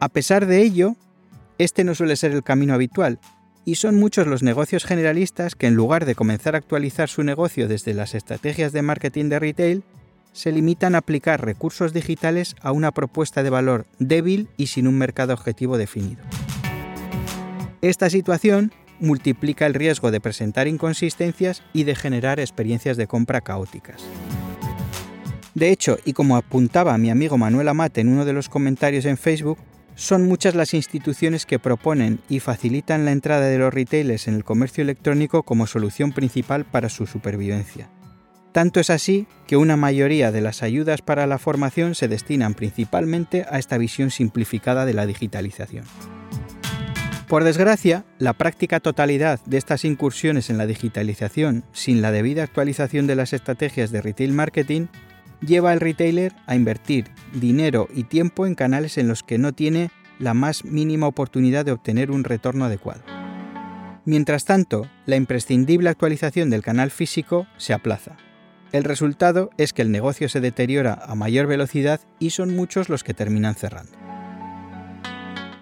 A 0.01 0.09
pesar 0.09 0.47
de 0.47 0.63
ello, 0.63 0.97
este 1.59 1.85
no 1.85 1.95
suele 1.95 2.17
ser 2.17 2.33
el 2.33 2.43
camino 2.43 2.73
habitual, 2.73 3.21
y 3.67 3.75
son 3.75 3.97
muchos 3.97 4.27
los 4.27 4.43
negocios 4.43 4.87
generalistas 4.87 5.55
que 5.55 5.67
en 5.67 5.75
lugar 5.75 6.07
de 6.07 6.15
comenzar 6.15 6.55
a 6.55 6.59
actualizar 6.59 7.11
su 7.11 7.23
negocio 7.23 7.69
desde 7.69 7.93
las 7.93 8.15
estrategias 8.15 8.73
de 8.73 8.81
marketing 8.81 9.29
de 9.29 9.39
retail, 9.39 9.83
se 10.33 10.53
limitan 10.53 10.95
a 10.95 10.99
aplicar 10.99 11.45
recursos 11.45 11.93
digitales 11.93 12.57
a 12.63 12.73
una 12.73 12.93
propuesta 12.93 13.43
de 13.43 13.51
valor 13.51 13.85
débil 13.99 14.49
y 14.57 14.69
sin 14.69 14.87
un 14.87 14.97
mercado 14.97 15.35
objetivo 15.35 15.77
definido. 15.77 16.23
Esta 17.85 18.09
situación 18.09 18.73
multiplica 18.99 19.67
el 19.67 19.75
riesgo 19.75 20.11
de 20.11 20.19
presentar 20.19 20.69
inconsistencias 20.69 21.63
y 21.75 21.85
de 21.85 21.95
generar 21.95 22.41
experiencias 22.41 22.97
de 22.97 23.07
compra 23.07 23.43
caóticas. 23.43 24.03
De 25.53 25.69
hecho, 25.71 25.99
y 26.07 26.15
como 26.15 26.39
apuntaba 26.39 26.97
mi 26.97 27.11
amigo 27.11 27.37
Manuel 27.37 27.69
Amate 27.69 28.01
en 28.01 28.09
uno 28.09 28.25
de 28.25 28.33
los 28.33 28.49
comentarios 28.49 29.05
en 29.05 29.19
Facebook, 29.19 29.59
son 29.97 30.25
muchas 30.27 30.55
las 30.55 30.73
instituciones 30.73 31.45
que 31.45 31.59
proponen 31.59 32.21
y 32.31 32.41
facilitan 32.41 33.05
la 33.05 33.13
entrada 33.13 33.45
de 33.45 33.59
los 33.59 33.75
retailers 33.75 34.29
en 34.29 34.35
el 34.37 34.45
comercio 34.45 34.81
electrónico 34.81 35.43
como 35.43 35.67
solución 35.67 36.13
principal 36.13 36.65
para 36.65 36.89
su 36.89 37.05
supervivencia. 37.05 37.91
Tanto 38.53 38.81
es 38.81 38.89
así 38.89 39.27
que 39.47 39.59
una 39.59 39.77
mayoría 39.77 40.33
de 40.33 40.41
las 40.41 40.63
ayudas 40.63 41.03
para 41.03 41.27
la 41.27 41.37
formación 41.37 41.95
se 41.95 42.09
destinan 42.09 42.55
principalmente 42.55 43.45
a 43.51 43.59
esta 43.59 43.77
visión 43.77 44.11
simplificada 44.11 44.87
de 44.87 44.95
la 44.95 45.05
digitalización. 45.05 45.85
Por 47.29 47.43
desgracia, 47.43 48.05
la 48.19 48.35
práctica 48.35 48.81
totalidad 48.81 49.41
de 49.47 49.57
estas 49.57 49.85
incursiones 49.85 50.51
en 50.51 50.59
la 50.59 50.67
digitalización 50.67 51.65
sin 51.73 52.03
la 52.03 52.13
debida 52.13 52.43
actualización 52.43 53.07
de 53.07 53.17
las 53.17 53.33
estrategias 53.33 53.91
de 53.91 54.03
retail 54.03 54.33
marketing 54.33 54.87
lleva 55.41 55.73
al 55.73 55.81
retailer 55.81 56.35
a 56.47 56.55
invertir 56.55 57.07
dinero 57.33 57.89
y 57.95 58.05
tiempo 58.05 58.47
en 58.47 58.55
canales 58.55 58.99
en 58.99 59.09
los 59.09 59.23
que 59.23 59.39
no 59.39 59.53
tiene 59.53 59.91
la 60.19 60.35
más 60.35 60.65
mínima 60.65 61.07
oportunidad 61.07 61.65
de 61.65 61.73
obtener 61.73 62.11
un 62.11 62.25
retorno 62.25 62.67
adecuado. 62.67 63.03
Mientras 64.05 64.45
tanto, 64.45 64.87
la 65.07 65.17
imprescindible 65.17 65.89
actualización 65.89 66.51
del 66.51 66.63
canal 66.63 66.91
físico 66.91 67.47
se 67.57 67.73
aplaza. 67.73 68.17
El 68.73 68.85
resultado 68.85 69.51
es 69.57 69.73
que 69.73 69.83
el 69.83 69.91
negocio 69.91 70.29
se 70.29 70.41
deteriora 70.41 70.99
a 71.07 71.15
mayor 71.15 71.47
velocidad 71.47 72.01
y 72.19 72.31
son 72.31 72.55
muchos 72.55 72.89
los 72.91 73.03
que 73.03 73.15
terminan 73.15 73.55
cerrando. 73.55 73.93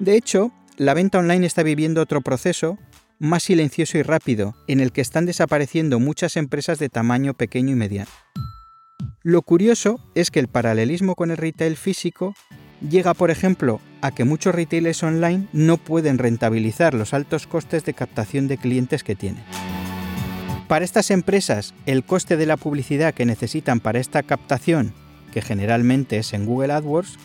De 0.01 0.17
hecho, 0.17 0.51
la 0.77 0.95
venta 0.95 1.19
online 1.19 1.47
está 1.47 1.63
viviendo 1.63 2.01
otro 2.01 2.21
proceso 2.21 2.79
más 3.19 3.45
silencioso 3.45 3.99
y 3.99 4.03
rápido, 4.03 4.57
en 4.67 4.81
el 4.81 4.91
que 4.91 5.01
están 5.01 5.27
desapareciendo 5.27 6.01
muchas 6.01 6.37
empresas 6.37 6.81
de 6.81 6.89
tamaño 6.89 7.35
pequeño 7.35 7.73
y 7.73 7.77
mediano. 7.77 8.11
Lo 9.23 9.43
curioso 9.43 10.01
es 10.17 10.33
que 10.33 10.41
el 10.41 10.49
paralelismo 10.49 11.15
con 11.15 11.31
el 11.31 11.37
retail 11.37 11.77
físico 11.77 12.35
llega, 12.89 13.15
por 13.15 13.31
ejemplo, 13.31 13.81
a 14.01 14.11
que 14.11 14.25
muchos 14.25 14.55
retailers 14.55 15.05
online 15.05 15.47
no 15.53 15.77
pueden 15.77 16.19
rentabilizar 16.19 16.95
los 16.95 17.15
altos 17.15 17.47
costes 17.47 17.85
de 17.85 17.95
captación 17.95 18.49
de 18.49 18.59
clientes 18.59 19.05
que 19.05 19.15
tienen. 19.15 19.45
Para 20.67 20.85
estas 20.85 21.13
empresas, 21.13 21.75
el 21.87 22.03
coste 22.03 22.37
de 22.37 22.47
la 22.47 22.57
publicidad 22.57 23.15
que 23.15 23.27
necesitan 23.27 23.79
para 23.79 24.01
esta 24.01 24.25
captación, 24.25 24.95
que 25.33 25.43
generalmente 25.43 26.19
es 26.19 26.33
en 26.33 26.45
Google 26.45 26.73
AdWords, 26.73 27.19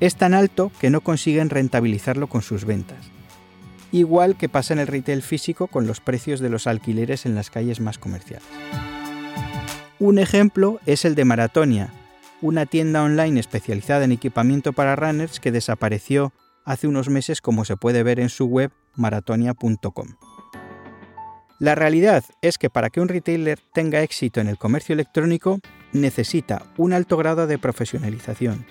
es 0.00 0.16
tan 0.16 0.34
alto 0.34 0.72
que 0.80 0.90
no 0.90 1.00
consiguen 1.02 1.50
rentabilizarlo 1.50 2.26
con 2.26 2.42
sus 2.42 2.64
ventas 2.64 3.10
igual 3.92 4.36
que 4.36 4.48
pasa 4.48 4.72
en 4.72 4.80
el 4.80 4.86
retail 4.86 5.22
físico 5.22 5.66
con 5.66 5.86
los 5.86 6.00
precios 6.00 6.40
de 6.40 6.50
los 6.50 6.66
alquileres 6.66 7.26
en 7.26 7.34
las 7.34 7.50
calles 7.50 7.80
más 7.80 7.98
comerciales. 7.98 8.46
Un 9.98 10.18
ejemplo 10.18 10.80
es 10.86 11.04
el 11.04 11.14
de 11.14 11.24
Maratonia, 11.24 11.92
una 12.40 12.66
tienda 12.66 13.02
online 13.02 13.38
especializada 13.38 14.04
en 14.04 14.12
equipamiento 14.12 14.72
para 14.72 14.96
runners 14.96 15.40
que 15.40 15.52
desapareció 15.52 16.32
hace 16.64 16.86
unos 16.86 17.08
meses 17.08 17.40
como 17.40 17.64
se 17.64 17.76
puede 17.76 18.02
ver 18.02 18.20
en 18.20 18.28
su 18.28 18.46
web 18.46 18.70
maratonia.com. 18.96 20.08
La 21.58 21.74
realidad 21.74 22.24
es 22.40 22.56
que 22.56 22.70
para 22.70 22.88
que 22.88 23.02
un 23.02 23.08
retailer 23.08 23.58
tenga 23.74 24.02
éxito 24.02 24.40
en 24.40 24.48
el 24.48 24.56
comercio 24.56 24.94
electrónico 24.94 25.60
necesita 25.92 26.62
un 26.78 26.94
alto 26.94 27.18
grado 27.18 27.46
de 27.46 27.58
profesionalización, 27.58 28.64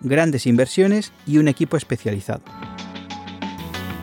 grandes 0.00 0.46
inversiones 0.46 1.12
y 1.26 1.38
un 1.38 1.48
equipo 1.48 1.76
especializado. 1.76 2.42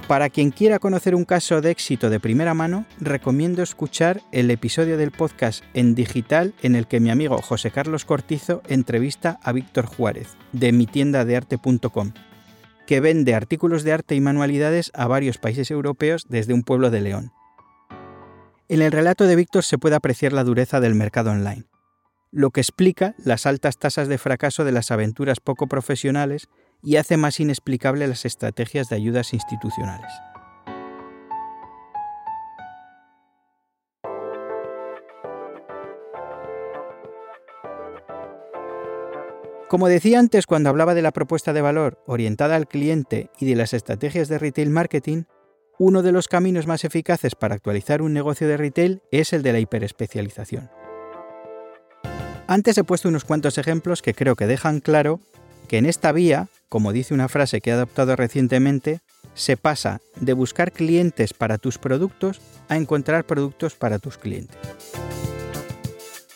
Para 0.07 0.29
quien 0.29 0.51
quiera 0.51 0.79
conocer 0.79 1.15
un 1.15 1.23
caso 1.23 1.61
de 1.61 1.71
éxito 1.71 2.09
de 2.09 2.19
primera 2.19 2.53
mano, 2.53 2.85
recomiendo 2.99 3.63
escuchar 3.63 4.21
el 4.33 4.51
episodio 4.51 4.97
del 4.97 5.11
podcast 5.11 5.63
en 5.73 5.95
digital 5.95 6.53
en 6.61 6.75
el 6.75 6.87
que 6.87 6.99
mi 6.99 7.09
amigo 7.09 7.41
José 7.41 7.71
Carlos 7.71 8.03
Cortizo 8.03 8.61
entrevista 8.67 9.39
a 9.41 9.53
Víctor 9.53 9.85
Juárez, 9.85 10.35
de 10.51 10.73
mitiendadearte.com, 10.73 12.11
que 12.85 12.99
vende 12.99 13.33
artículos 13.33 13.83
de 13.83 13.93
arte 13.93 14.13
y 14.13 14.21
manualidades 14.21 14.91
a 14.93 15.07
varios 15.07 15.37
países 15.37 15.71
europeos 15.71 16.25
desde 16.27 16.53
un 16.53 16.63
pueblo 16.63 16.91
de 16.91 17.01
León. 17.01 17.31
En 18.67 18.81
el 18.81 18.91
relato 18.91 19.25
de 19.25 19.37
Víctor 19.37 19.63
se 19.63 19.77
puede 19.77 19.95
apreciar 19.95 20.33
la 20.33 20.43
dureza 20.43 20.81
del 20.81 20.95
mercado 20.95 21.31
online, 21.31 21.65
lo 22.33 22.49
que 22.49 22.61
explica 22.61 23.13
las 23.23 23.45
altas 23.45 23.77
tasas 23.77 24.07
de 24.07 24.17
fracaso 24.17 24.65
de 24.65 24.71
las 24.71 24.89
aventuras 24.89 25.39
poco 25.39 25.67
profesionales 25.67 26.49
y 26.81 26.95
hace 26.95 27.15
más 27.15 27.39
inexplicable 27.39 28.07
las 28.07 28.25
estrategias 28.25 28.89
de 28.89 28.95
ayudas 28.95 29.35
institucionales. 29.35 30.11
Como 39.69 39.87
decía 39.87 40.19
antes 40.19 40.47
cuando 40.47 40.69
hablaba 40.69 40.95
de 40.95 41.03
la 41.03 41.11
propuesta 41.11 41.53
de 41.53 41.61
valor 41.61 42.03
orientada 42.07 42.55
al 42.55 42.67
cliente 42.67 43.29
y 43.39 43.45
de 43.45 43.55
las 43.55 43.73
estrategias 43.73 44.27
de 44.27 44.39
retail 44.39 44.71
marketing, 44.71 45.23
uno 45.77 46.01
de 46.01 46.11
los 46.11 46.27
caminos 46.27 46.65
más 46.65 46.83
eficaces 46.83 47.35
para 47.35 47.53
actualizar 47.55 48.01
un 48.01 48.13
negocio 48.13 48.47
de 48.47 48.57
retail 48.57 49.03
es 49.11 49.33
el 49.33 49.43
de 49.43 49.53
la 49.53 49.59
hiperespecialización. 49.59 50.82
Antes 52.47 52.77
he 52.77 52.83
puesto 52.83 53.07
unos 53.09 53.23
cuantos 53.23 53.57
ejemplos 53.57 54.01
que 54.01 54.13
creo 54.13 54.35
que 54.35 54.47
dejan 54.47 54.81
claro 54.81 55.21
que 55.67 55.77
en 55.77 55.85
esta 55.85 56.11
vía, 56.11 56.49
como 56.67 56.91
dice 56.91 57.13
una 57.13 57.29
frase 57.29 57.61
que 57.61 57.69
he 57.69 57.73
adoptado 57.73 58.15
recientemente, 58.15 58.99
se 59.33 59.57
pasa 59.57 60.01
de 60.19 60.33
buscar 60.33 60.71
clientes 60.71 61.33
para 61.33 61.57
tus 61.57 61.77
productos 61.77 62.41
a 62.67 62.75
encontrar 62.75 63.25
productos 63.25 63.75
para 63.75 63.97
tus 63.97 64.17
clientes. 64.17 64.57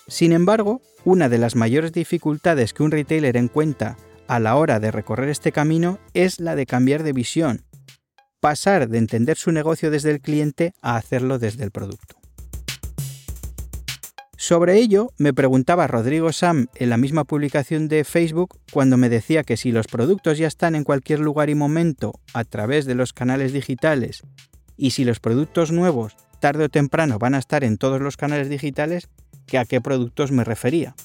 Sin 0.08 0.32
embargo, 0.32 0.82
una 1.04 1.28
de 1.30 1.38
las 1.38 1.56
mayores 1.56 1.92
dificultades 1.92 2.74
que 2.74 2.84
un 2.84 2.92
retailer 2.92 3.36
encuentra 3.36 3.98
a 4.28 4.40
la 4.40 4.56
hora 4.56 4.80
de 4.80 4.92
recorrer 4.92 5.30
este 5.30 5.52
camino 5.52 6.00
es 6.14 6.40
la 6.40 6.56
de 6.56 6.66
cambiar 6.66 7.04
de 7.04 7.14
visión, 7.14 7.64
pasar 8.40 8.88
de 8.88 8.98
entender 8.98 9.38
su 9.38 9.52
negocio 9.52 9.92
desde 9.92 10.12
el 10.12 10.22
cliente 10.22 10.74
a 10.82 10.96
hacerlo 10.96 11.40
desde 11.40 11.64
el 11.64 11.72
producto. 11.72 12.17
Sobre 14.48 14.78
ello 14.78 15.12
me 15.18 15.34
preguntaba 15.34 15.88
Rodrigo 15.88 16.32
Sam 16.32 16.68
en 16.76 16.90
la 16.90 16.96
misma 16.96 17.26
publicación 17.26 17.90
de 17.90 18.06
Facebook 18.06 18.58
cuando 18.72 18.96
me 18.96 19.10
decía 19.10 19.44
que 19.44 19.58
si 19.58 19.74
los 19.74 19.88
productos 19.88 20.38
ya 20.38 20.48
están 20.48 20.74
en 20.74 20.86
cualquier 20.86 21.20
lugar 21.20 21.50
y 21.50 21.56
momento 21.56 22.14
a 22.34 22.46
través 22.46 22.86
de 22.86 22.96
los 22.96 23.12
canales 23.12 23.52
digitales 23.52 24.24
y 24.78 24.92
si 24.92 25.04
los 25.04 25.20
productos 25.20 25.74
nuevos 25.74 26.16
tarde 26.40 26.64
o 26.64 26.70
temprano 26.70 27.20
van 27.20 27.34
a 27.34 27.40
estar 27.40 27.66
en 27.66 27.76
todos 27.76 28.00
los 28.00 28.16
canales 28.16 28.48
digitales, 28.48 29.10
que 29.48 29.58
a 29.58 29.66
qué 29.66 29.82
productos 29.82 30.32
me 30.32 30.46
refería. 30.46 30.96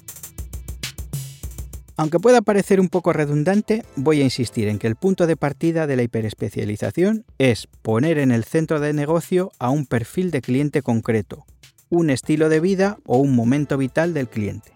Aunque 1.96 2.20
pueda 2.20 2.42
parecer 2.42 2.78
un 2.78 2.90
poco 2.90 3.12
redundante, 3.12 3.82
voy 3.96 4.20
a 4.20 4.24
insistir 4.24 4.68
en 4.68 4.78
que 4.78 4.86
el 4.86 4.94
punto 4.94 5.26
de 5.26 5.36
partida 5.36 5.88
de 5.88 5.96
la 5.96 6.04
hiperespecialización 6.04 7.24
es 7.38 7.66
poner 7.82 8.18
en 8.18 8.30
el 8.30 8.44
centro 8.44 8.78
de 8.78 8.92
negocio 8.92 9.50
a 9.58 9.70
un 9.70 9.84
perfil 9.84 10.30
de 10.30 10.42
cliente 10.42 10.80
concreto, 10.80 11.44
un 11.92 12.08
estilo 12.08 12.48
de 12.48 12.58
vida 12.58 12.98
o 13.04 13.18
un 13.18 13.36
momento 13.36 13.76
vital 13.76 14.14
del 14.14 14.30
cliente. 14.30 14.72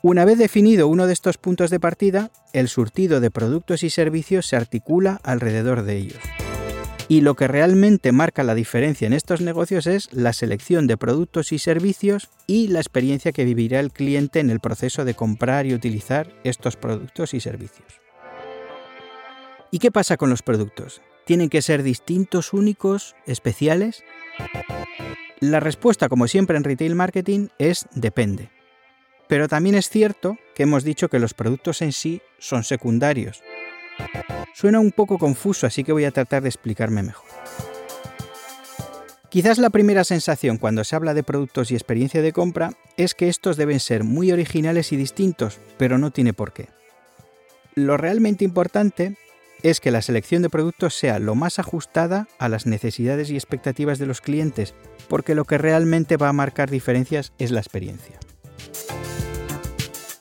Una 0.00 0.24
vez 0.24 0.38
definido 0.38 0.88
uno 0.88 1.06
de 1.06 1.12
estos 1.12 1.36
puntos 1.36 1.68
de 1.68 1.78
partida, 1.78 2.30
el 2.54 2.68
surtido 2.68 3.20
de 3.20 3.30
productos 3.30 3.82
y 3.82 3.90
servicios 3.90 4.46
se 4.46 4.56
articula 4.56 5.20
alrededor 5.22 5.82
de 5.82 5.96
ellos. 5.96 6.18
Y 7.08 7.20
lo 7.20 7.34
que 7.34 7.46
realmente 7.46 8.10
marca 8.10 8.42
la 8.42 8.54
diferencia 8.54 9.06
en 9.06 9.12
estos 9.12 9.42
negocios 9.42 9.86
es 9.86 10.10
la 10.14 10.32
selección 10.32 10.86
de 10.86 10.96
productos 10.96 11.52
y 11.52 11.58
servicios 11.58 12.30
y 12.46 12.68
la 12.68 12.80
experiencia 12.80 13.32
que 13.32 13.44
vivirá 13.44 13.80
el 13.80 13.92
cliente 13.92 14.40
en 14.40 14.48
el 14.48 14.60
proceso 14.60 15.04
de 15.04 15.12
comprar 15.12 15.66
y 15.66 15.74
utilizar 15.74 16.32
estos 16.42 16.76
productos 16.76 17.34
y 17.34 17.40
servicios. 17.40 18.00
¿Y 19.70 19.78
qué 19.78 19.90
pasa 19.90 20.16
con 20.16 20.30
los 20.30 20.40
productos? 20.40 21.02
¿Tienen 21.28 21.50
que 21.50 21.60
ser 21.60 21.82
distintos, 21.82 22.54
únicos, 22.54 23.14
especiales? 23.26 24.02
La 25.40 25.60
respuesta, 25.60 26.08
como 26.08 26.26
siempre 26.26 26.56
en 26.56 26.64
retail 26.64 26.94
marketing, 26.94 27.48
es 27.58 27.86
depende. 27.92 28.48
Pero 29.28 29.46
también 29.46 29.74
es 29.74 29.90
cierto 29.90 30.38
que 30.54 30.62
hemos 30.62 30.84
dicho 30.84 31.10
que 31.10 31.18
los 31.18 31.34
productos 31.34 31.82
en 31.82 31.92
sí 31.92 32.22
son 32.38 32.64
secundarios. 32.64 33.42
Suena 34.54 34.80
un 34.80 34.90
poco 34.90 35.18
confuso, 35.18 35.66
así 35.66 35.84
que 35.84 35.92
voy 35.92 36.06
a 36.06 36.12
tratar 36.12 36.40
de 36.40 36.48
explicarme 36.48 37.02
mejor. 37.02 37.28
Quizás 39.28 39.58
la 39.58 39.68
primera 39.68 40.04
sensación 40.04 40.56
cuando 40.56 40.82
se 40.82 40.96
habla 40.96 41.12
de 41.12 41.24
productos 41.24 41.70
y 41.70 41.74
experiencia 41.74 42.22
de 42.22 42.32
compra 42.32 42.72
es 42.96 43.14
que 43.14 43.28
estos 43.28 43.58
deben 43.58 43.80
ser 43.80 44.02
muy 44.02 44.32
originales 44.32 44.92
y 44.92 44.96
distintos, 44.96 45.60
pero 45.76 45.98
no 45.98 46.10
tiene 46.10 46.32
por 46.32 46.54
qué. 46.54 46.70
Lo 47.74 47.98
realmente 47.98 48.46
importante 48.46 49.18
es 49.62 49.80
que 49.80 49.90
la 49.90 50.02
selección 50.02 50.42
de 50.42 50.50
productos 50.50 50.94
sea 50.94 51.18
lo 51.18 51.34
más 51.34 51.58
ajustada 51.58 52.28
a 52.38 52.48
las 52.48 52.66
necesidades 52.66 53.30
y 53.30 53.34
expectativas 53.34 53.98
de 53.98 54.06
los 54.06 54.20
clientes, 54.20 54.74
porque 55.08 55.34
lo 55.34 55.44
que 55.44 55.58
realmente 55.58 56.16
va 56.16 56.28
a 56.28 56.32
marcar 56.32 56.70
diferencias 56.70 57.32
es 57.38 57.50
la 57.50 57.60
experiencia. 57.60 58.18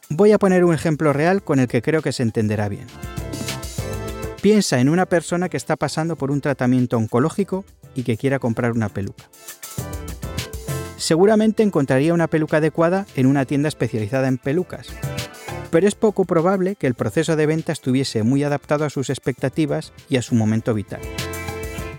Voy 0.09 0.31
a 0.31 0.39
poner 0.39 0.63
un 0.63 0.73
ejemplo 0.73 1.13
real 1.13 1.43
con 1.43 1.59
el 1.59 1.67
que 1.67 1.81
creo 1.81 2.01
que 2.01 2.13
se 2.13 2.23
entenderá 2.23 2.69
bien. 2.69 2.87
Piensa 4.41 4.79
en 4.79 4.89
una 4.89 5.05
persona 5.05 5.49
que 5.49 5.57
está 5.57 5.75
pasando 5.75 6.15
por 6.15 6.31
un 6.31 6.41
tratamiento 6.41 6.97
oncológico 6.97 7.65
y 7.95 8.03
que 8.03 8.17
quiera 8.17 8.39
comprar 8.39 8.71
una 8.71 8.89
peluca. 8.89 9.25
Seguramente 10.95 11.63
encontraría 11.63 12.13
una 12.13 12.27
peluca 12.27 12.57
adecuada 12.57 13.05
en 13.15 13.27
una 13.27 13.45
tienda 13.45 13.67
especializada 13.67 14.27
en 14.27 14.37
pelucas, 14.37 14.87
pero 15.69 15.87
es 15.87 15.95
poco 15.95 16.25
probable 16.25 16.75
que 16.75 16.87
el 16.87 16.95
proceso 16.95 17.35
de 17.35 17.45
venta 17.45 17.71
estuviese 17.71 18.23
muy 18.23 18.43
adaptado 18.43 18.85
a 18.85 18.89
sus 18.89 19.09
expectativas 19.09 19.93
y 20.09 20.17
a 20.17 20.21
su 20.21 20.35
momento 20.35 20.73
vital. 20.73 21.01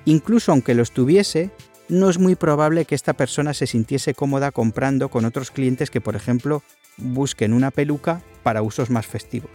Incluso 0.04 0.52
aunque 0.52 0.74
lo 0.74 0.82
estuviese, 0.82 1.50
no 1.88 2.10
es 2.10 2.18
muy 2.18 2.34
probable 2.34 2.84
que 2.84 2.94
esta 2.94 3.14
persona 3.14 3.54
se 3.54 3.66
sintiese 3.66 4.14
cómoda 4.14 4.52
comprando 4.52 5.08
con 5.08 5.24
otros 5.24 5.50
clientes 5.50 5.90
que, 5.90 6.00
por 6.00 6.16
ejemplo, 6.16 6.62
busquen 6.96 7.52
una 7.52 7.70
peluca 7.70 8.22
para 8.42 8.62
usos 8.62 8.90
más 8.90 9.06
festivos. 9.06 9.50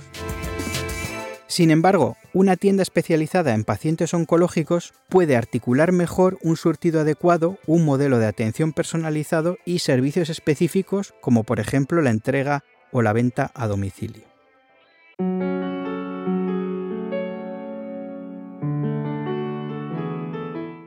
Sin 1.48 1.70
embargo, 1.70 2.18
una 2.34 2.56
tienda 2.56 2.82
especializada 2.82 3.54
en 3.54 3.64
pacientes 3.64 4.16
oncológicos 4.16 4.94
puede 5.08 5.36
articular 5.36 5.92
mejor 5.92 6.40
un 6.42 6.58
surtido 6.58 7.02
adecuado, 7.02 7.60
un 7.68 7.86
modelo 7.86 8.18
de 8.18 8.26
atención 8.26 8.74
personalizado 8.74 9.58
y 9.64 9.78
servicios 9.78 10.32
específicos 10.32 11.14
como 11.22 11.44
por 11.44 11.60
ejemplo 11.60 12.02
la 12.02 12.10
entrega 12.10 12.64
o 12.94 13.02
la 13.02 13.12
venta 13.12 13.52
a 13.54 13.68
domicilio. 13.68 14.24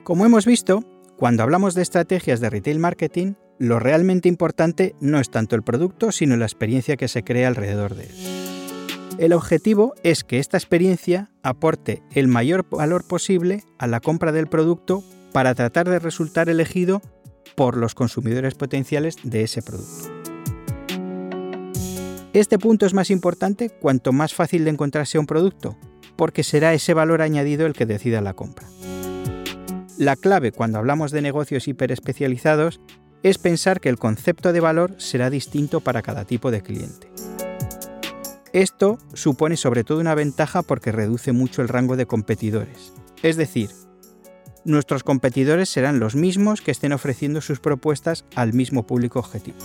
Como 0.02 0.24
hemos 0.24 0.46
visto, 0.46 0.84
cuando 1.16 1.42
hablamos 1.42 1.74
de 1.74 1.82
estrategias 1.82 2.40
de 2.40 2.48
retail 2.48 2.78
marketing, 2.78 3.34
lo 3.58 3.80
realmente 3.80 4.28
importante 4.28 4.94
no 5.00 5.18
es 5.18 5.30
tanto 5.30 5.56
el 5.56 5.62
producto, 5.62 6.12
sino 6.12 6.36
la 6.36 6.44
experiencia 6.44 6.96
que 6.96 7.08
se 7.08 7.24
crea 7.24 7.48
alrededor 7.48 7.94
de 7.94 8.04
él. 8.04 8.46
El 9.18 9.32
objetivo 9.32 9.94
es 10.02 10.24
que 10.24 10.38
esta 10.38 10.58
experiencia 10.58 11.30
aporte 11.42 12.02
el 12.12 12.28
mayor 12.28 12.68
valor 12.68 13.06
posible 13.06 13.64
a 13.78 13.86
la 13.86 14.00
compra 14.00 14.30
del 14.30 14.46
producto 14.46 15.02
para 15.32 15.54
tratar 15.54 15.88
de 15.88 15.98
resultar 15.98 16.48
elegido 16.50 17.00
por 17.54 17.76
los 17.76 17.94
consumidores 17.94 18.54
potenciales 18.54 19.16
de 19.22 19.42
ese 19.42 19.62
producto. 19.62 20.15
Este 22.32 22.58
punto 22.58 22.86
es 22.86 22.94
más 22.94 23.10
importante 23.10 23.70
cuanto 23.70 24.12
más 24.12 24.34
fácil 24.34 24.64
de 24.64 24.70
encontrar 24.70 25.06
sea 25.06 25.20
un 25.20 25.26
producto, 25.26 25.76
porque 26.16 26.42
será 26.42 26.74
ese 26.74 26.94
valor 26.94 27.22
añadido 27.22 27.66
el 27.66 27.72
que 27.72 27.86
decida 27.86 28.20
la 28.20 28.34
compra. 28.34 28.66
La 29.98 30.16
clave 30.16 30.52
cuando 30.52 30.78
hablamos 30.78 31.10
de 31.10 31.22
negocios 31.22 31.68
hiperespecializados 31.68 32.80
es 33.22 33.38
pensar 33.38 33.80
que 33.80 33.88
el 33.88 33.98
concepto 33.98 34.52
de 34.52 34.60
valor 34.60 34.94
será 34.98 35.30
distinto 35.30 35.80
para 35.80 36.02
cada 36.02 36.24
tipo 36.24 36.50
de 36.50 36.62
cliente. 36.62 37.08
Esto 38.52 38.98
supone 39.14 39.56
sobre 39.56 39.84
todo 39.84 39.98
una 40.00 40.14
ventaja 40.14 40.62
porque 40.62 40.92
reduce 40.92 41.32
mucho 41.32 41.62
el 41.62 41.68
rango 41.68 41.96
de 41.96 42.06
competidores. 42.06 42.92
Es 43.22 43.36
decir, 43.36 43.70
nuestros 44.64 45.02
competidores 45.02 45.68
serán 45.68 46.00
los 46.00 46.14
mismos 46.14 46.60
que 46.60 46.70
estén 46.70 46.92
ofreciendo 46.92 47.40
sus 47.40 47.60
propuestas 47.60 48.24
al 48.34 48.52
mismo 48.52 48.86
público 48.86 49.18
objetivo. 49.18 49.58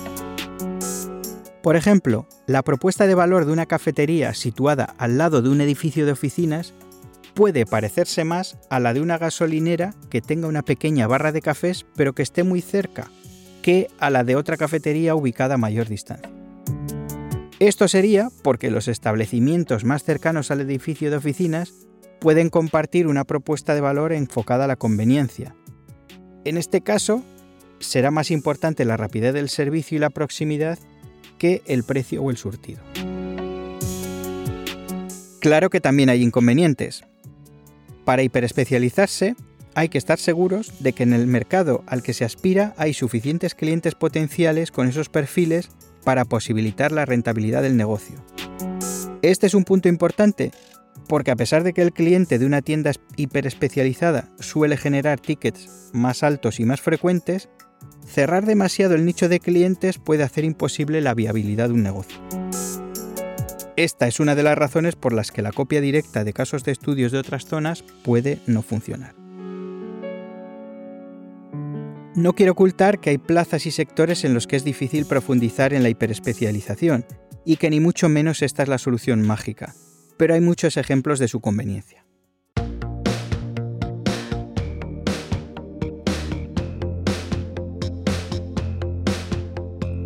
Por 1.63 1.75
ejemplo, 1.75 2.27
la 2.47 2.63
propuesta 2.63 3.05
de 3.05 3.13
valor 3.13 3.45
de 3.45 3.51
una 3.51 3.67
cafetería 3.67 4.33
situada 4.33 4.95
al 4.97 5.17
lado 5.19 5.43
de 5.43 5.49
un 5.49 5.61
edificio 5.61 6.05
de 6.07 6.11
oficinas 6.11 6.73
puede 7.35 7.65
parecerse 7.65 8.23
más 8.23 8.57
a 8.69 8.79
la 8.79 8.93
de 8.93 9.01
una 9.01 9.19
gasolinera 9.19 9.93
que 10.09 10.21
tenga 10.21 10.47
una 10.47 10.63
pequeña 10.63 11.05
barra 11.07 11.31
de 11.31 11.41
cafés 11.41 11.85
pero 11.95 12.13
que 12.13 12.23
esté 12.23 12.43
muy 12.43 12.61
cerca 12.61 13.09
que 13.61 13.89
a 13.99 14.09
la 14.09 14.23
de 14.23 14.35
otra 14.35 14.57
cafetería 14.57 15.13
ubicada 15.13 15.55
a 15.55 15.59
mayor 15.59 15.87
distancia. 15.87 16.31
Esto 17.59 17.87
sería 17.87 18.29
porque 18.41 18.71
los 18.71 18.87
establecimientos 18.87 19.85
más 19.85 20.03
cercanos 20.03 20.49
al 20.49 20.61
edificio 20.61 21.11
de 21.11 21.17
oficinas 21.17 21.71
pueden 22.19 22.49
compartir 22.49 23.05
una 23.05 23.23
propuesta 23.23 23.75
de 23.75 23.81
valor 23.81 24.13
enfocada 24.13 24.63
a 24.63 24.67
la 24.67 24.77
conveniencia. 24.77 25.55
En 26.43 26.57
este 26.57 26.81
caso, 26.81 27.23
será 27.79 28.09
más 28.09 28.31
importante 28.31 28.83
la 28.83 28.97
rapidez 28.97 29.35
del 29.35 29.49
servicio 29.49 29.97
y 29.97 29.99
la 29.99 30.09
proximidad 30.09 30.79
que 31.41 31.63
el 31.65 31.83
precio 31.83 32.21
o 32.21 32.29
el 32.29 32.37
surtido. 32.37 32.83
Claro 35.39 35.71
que 35.71 35.81
también 35.81 36.09
hay 36.09 36.21
inconvenientes. 36.21 37.03
Para 38.05 38.21
hiperespecializarse, 38.21 39.35
hay 39.73 39.89
que 39.89 39.97
estar 39.97 40.19
seguros 40.19 40.71
de 40.83 40.93
que 40.93 41.01
en 41.01 41.13
el 41.13 41.25
mercado 41.25 41.83
al 41.87 42.03
que 42.03 42.13
se 42.13 42.25
aspira 42.25 42.75
hay 42.77 42.93
suficientes 42.93 43.55
clientes 43.55 43.95
potenciales 43.95 44.69
con 44.69 44.87
esos 44.87 45.09
perfiles 45.09 45.71
para 46.03 46.25
posibilitar 46.25 46.91
la 46.91 47.05
rentabilidad 47.05 47.63
del 47.63 47.75
negocio. 47.75 48.23
Este 49.23 49.47
es 49.47 49.55
un 49.55 49.63
punto 49.63 49.89
importante 49.89 50.51
porque 51.07 51.31
a 51.31 51.35
pesar 51.35 51.63
de 51.63 51.73
que 51.73 51.81
el 51.81 51.91
cliente 51.91 52.37
de 52.37 52.45
una 52.45 52.61
tienda 52.61 52.91
hiperespecializada 53.15 54.29
suele 54.39 54.77
generar 54.77 55.19
tickets 55.19 55.89
más 55.91 56.21
altos 56.21 56.59
y 56.59 56.65
más 56.65 56.81
frecuentes, 56.81 57.49
cerrar 58.11 58.45
demasiado 58.45 58.93
el 58.93 59.05
nicho 59.05 59.29
de 59.29 59.39
clientes 59.39 59.97
puede 59.97 60.23
hacer 60.23 60.43
imposible 60.43 61.01
la 61.01 61.13
viabilidad 61.13 61.69
de 61.69 61.73
un 61.73 61.83
negocio. 61.83 62.19
Esta 63.77 64.07
es 64.07 64.19
una 64.19 64.35
de 64.35 64.43
las 64.43 64.57
razones 64.57 64.95
por 64.95 65.13
las 65.13 65.31
que 65.31 65.41
la 65.41 65.53
copia 65.53 65.81
directa 65.81 66.23
de 66.23 66.33
casos 66.33 66.63
de 66.63 66.73
estudios 66.73 67.11
de 67.11 67.19
otras 67.19 67.45
zonas 67.45 67.83
puede 68.03 68.39
no 68.45 68.61
funcionar. 68.61 69.15
No 72.13 72.33
quiero 72.33 72.51
ocultar 72.51 72.99
que 72.99 73.11
hay 73.11 73.17
plazas 73.17 73.65
y 73.65 73.71
sectores 73.71 74.25
en 74.25 74.33
los 74.33 74.45
que 74.45 74.57
es 74.57 74.65
difícil 74.65 75.05
profundizar 75.05 75.73
en 75.73 75.81
la 75.81 75.89
hiperespecialización, 75.89 77.05
y 77.45 77.55
que 77.55 77.69
ni 77.69 77.79
mucho 77.79 78.09
menos 78.09 78.41
esta 78.41 78.63
es 78.63 78.69
la 78.69 78.77
solución 78.77 79.21
mágica, 79.21 79.73
pero 80.17 80.33
hay 80.33 80.41
muchos 80.41 80.75
ejemplos 80.77 81.17
de 81.19 81.29
su 81.29 81.39
conveniencia. 81.39 82.05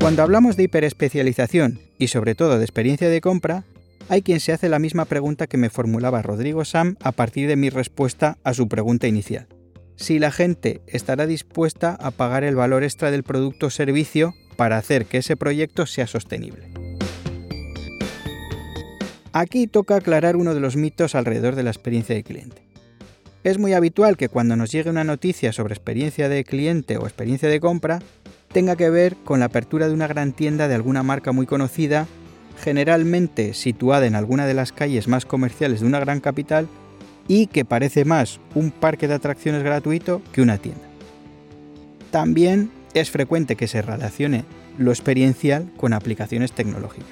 Cuando 0.06 0.22
hablamos 0.22 0.56
de 0.56 0.62
hiperespecialización 0.62 1.80
y 1.98 2.10
sobre 2.10 2.36
todo 2.36 2.60
de 2.60 2.64
experiencia 2.64 3.10
de 3.10 3.22
compra, 3.22 3.64
hay 4.08 4.22
quien 4.22 4.40
se 4.40 4.52
hace 4.52 4.70
la 4.70 4.78
misma 4.78 5.06
pregunta 5.06 5.48
que 5.48 5.58
me 5.58 5.72
formulaba 5.72 6.22
Rodrigo 6.22 6.64
Sam 6.64 6.96
a 7.02 7.12
partir 7.12 7.48
de 7.48 7.56
mi 7.56 7.72
respuesta 7.72 8.38
a 8.44 8.54
su 8.54 8.68
pregunta 8.68 9.08
inicial 9.08 9.48
si 9.96 10.20
la 10.20 10.30
gente 10.30 10.82
estará 10.86 11.26
dispuesta 11.26 11.98
a 12.00 12.12
pagar 12.12 12.44
el 12.44 12.56
valor 12.56 12.84
extra 12.84 13.10
del 13.10 13.24
producto 13.24 13.66
o 13.66 13.70
servicio 13.72 14.36
para 14.58 14.78
hacer 14.78 15.08
que 15.08 15.18
ese 15.18 15.38
proyecto 15.38 15.88
sea 15.88 16.06
sostenible. 16.06 16.72
Aquí 19.34 19.66
toca 19.66 19.96
aclarar 19.96 20.36
uno 20.36 20.54
de 20.54 20.60
los 20.60 20.76
mitos 20.76 21.16
alrededor 21.16 21.56
de 21.56 21.64
la 21.64 21.72
experiencia 21.72 22.14
de 22.14 22.22
cliente. 22.22 22.62
Es 23.44 23.58
muy 23.58 23.74
habitual 23.74 24.18
que 24.18 24.30
cuando 24.30 24.56
nos 24.56 24.72
llegue 24.72 24.92
una 24.92 25.04
noticia 25.04 25.52
sobre 25.52 25.74
experiencia 25.74 26.30
de 26.30 26.44
cliente 26.44 26.98
o 26.98 27.06
experiencia 27.06 27.50
de 27.50 27.60
compra, 27.60 28.04
tenga 28.56 28.78
que 28.78 28.90
ver 28.90 29.18
con 29.18 29.42
la 29.42 29.48
apertura 29.48 29.90
de 29.90 29.94
una 29.94 30.08
gran 30.08 30.32
tienda 30.32 30.70
de 30.70 30.76
alguna 30.76 31.04
marca 31.04 31.34
muy 31.34 31.46
conocida, 31.46 32.08
generalmente 32.58 33.54
situada 33.54 34.06
en 34.06 34.16
alguna 34.16 34.46
de 34.46 34.54
las 34.54 34.72
calles 34.72 35.10
más 35.10 35.26
comerciales 35.26 35.82
de 35.82 35.88
una 35.88 36.00
gran 36.00 36.22
capital 36.22 36.70
y 37.28 37.48
que 37.48 37.66
parece 37.66 38.06
más 38.06 38.40
un 38.54 38.72
parque 38.72 39.10
de 39.10 39.16
atracciones 39.16 39.62
gratuito 39.62 40.22
que 40.32 40.42
una 40.42 40.58
tienda. 40.58 40.88
También 42.12 42.72
es 42.94 43.12
frecuente 43.12 43.58
que 43.58 43.68
se 43.68 43.82
relacione 43.82 44.46
lo 44.78 44.92
experiencial 44.92 45.70
con 45.76 45.92
aplicaciones 45.92 46.54
tecnológicas. 46.54 47.10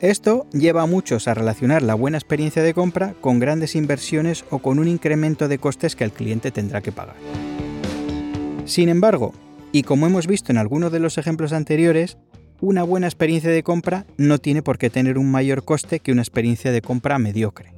Esto 0.00 0.46
lleva 0.52 0.82
a 0.82 0.86
muchos 0.86 1.26
a 1.26 1.34
relacionar 1.34 1.82
la 1.82 1.96
buena 1.96 2.18
experiencia 2.18 2.62
de 2.62 2.72
compra 2.72 3.14
con 3.20 3.40
grandes 3.40 3.74
inversiones 3.74 4.44
o 4.50 4.60
con 4.60 4.78
un 4.78 4.86
incremento 4.86 5.48
de 5.48 5.58
costes 5.58 5.96
que 5.96 6.04
el 6.04 6.12
cliente 6.12 6.52
tendrá 6.52 6.80
que 6.80 6.92
pagar. 6.92 7.16
Sin 8.68 8.90
embargo, 8.90 9.32
y 9.72 9.82
como 9.82 10.06
hemos 10.06 10.26
visto 10.26 10.52
en 10.52 10.58
algunos 10.58 10.92
de 10.92 11.00
los 11.00 11.16
ejemplos 11.16 11.54
anteriores, 11.54 12.18
una 12.60 12.82
buena 12.82 13.06
experiencia 13.06 13.50
de 13.50 13.62
compra 13.62 14.04
no 14.18 14.36
tiene 14.36 14.62
por 14.62 14.76
qué 14.76 14.90
tener 14.90 15.16
un 15.16 15.30
mayor 15.30 15.64
coste 15.64 16.00
que 16.00 16.12
una 16.12 16.20
experiencia 16.20 16.70
de 16.70 16.82
compra 16.82 17.18
mediocre. 17.18 17.72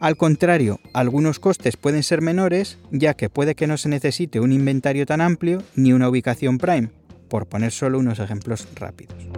Al 0.00 0.16
contrario, 0.16 0.80
algunos 0.94 1.40
costes 1.40 1.76
pueden 1.76 2.02
ser 2.02 2.22
menores, 2.22 2.78
ya 2.90 3.12
que 3.12 3.28
puede 3.28 3.54
que 3.54 3.66
no 3.66 3.76
se 3.76 3.90
necesite 3.90 4.40
un 4.40 4.50
inventario 4.50 5.04
tan 5.04 5.20
amplio 5.20 5.62
ni 5.76 5.92
una 5.92 6.08
ubicación 6.08 6.56
prime, 6.56 6.88
por 7.28 7.46
poner 7.46 7.70
solo 7.70 7.98
unos 7.98 8.20
ejemplos 8.20 8.66
rápidos. 8.76 9.28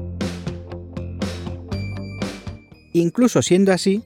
Incluso 2.92 3.42
siendo 3.42 3.72
así, 3.72 4.04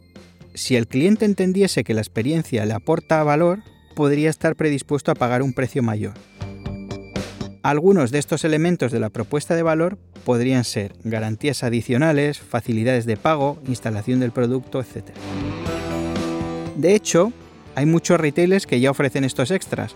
si 0.54 0.76
el 0.76 0.86
cliente 0.86 1.26
entendiese 1.26 1.84
que 1.84 1.92
la 1.92 2.00
experiencia 2.00 2.64
le 2.64 2.72
aporta 2.72 3.22
valor, 3.22 3.60
podría 3.94 4.30
estar 4.30 4.56
predispuesto 4.56 5.10
a 5.10 5.14
pagar 5.14 5.42
un 5.42 5.52
precio 5.52 5.82
mayor, 5.82 6.14
algunos 7.62 8.10
de 8.10 8.18
estos 8.18 8.44
elementos 8.44 8.90
de 8.90 9.00
la 9.00 9.10
propuesta 9.10 9.54
de 9.54 9.62
valor 9.62 9.98
podrían 10.24 10.64
ser 10.64 10.94
garantías 11.04 11.62
adicionales, 11.62 12.38
facilidades 12.38 13.04
de 13.04 13.18
pago, 13.18 13.58
instalación 13.68 14.18
del 14.18 14.32
producto, 14.32 14.80
etc. 14.80 15.10
De 16.76 16.94
hecho, 16.94 17.34
hay 17.74 17.84
muchos 17.84 18.18
retailers 18.18 18.66
que 18.66 18.80
ya 18.80 18.90
ofrecen 18.90 19.24
estos 19.24 19.50
extras, 19.50 19.94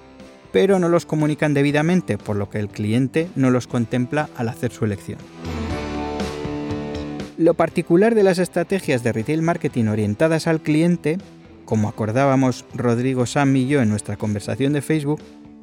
pero 0.52 0.78
no 0.78 0.90
los 0.90 1.06
comunican 1.06 1.54
debidamente, 1.54 2.18
por 2.18 2.36
lo 2.36 2.50
que 2.50 2.58
el 2.58 2.68
cliente 2.68 3.28
no 3.34 3.50
los 3.50 3.66
contempla 3.66 4.28
al 4.36 4.50
hacer 4.50 4.70
su 4.70 4.84
elección. 4.84 5.18
Lo 7.38 7.54
particular 7.54 8.14
de 8.14 8.24
las 8.24 8.38
estrategias 8.38 9.02
de 9.02 9.12
retail 9.12 9.40
marketing 9.40 9.86
orientadas 9.86 10.46
al 10.46 10.60
cliente, 10.60 11.16
como 11.64 11.88
acordábamos 11.88 12.64
Rodrigo 12.74 13.26
Sam 13.26 13.56
y 13.56 13.66
yo 13.66 13.82
en 13.82 13.88
nuestra 13.88 14.16
conversación 14.16 14.72
de 14.72 14.82
Facebook, 14.82 15.20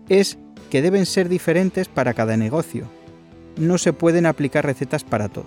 es 0.09 0.37
que 0.69 0.81
deben 0.81 1.05
ser 1.05 1.29
diferentes 1.29 1.87
para 1.87 2.13
cada 2.13 2.37
negocio. 2.37 2.85
No 3.57 3.77
se 3.77 3.93
pueden 3.93 4.25
aplicar 4.25 4.65
recetas 4.65 5.03
para 5.03 5.29
todo. 5.29 5.45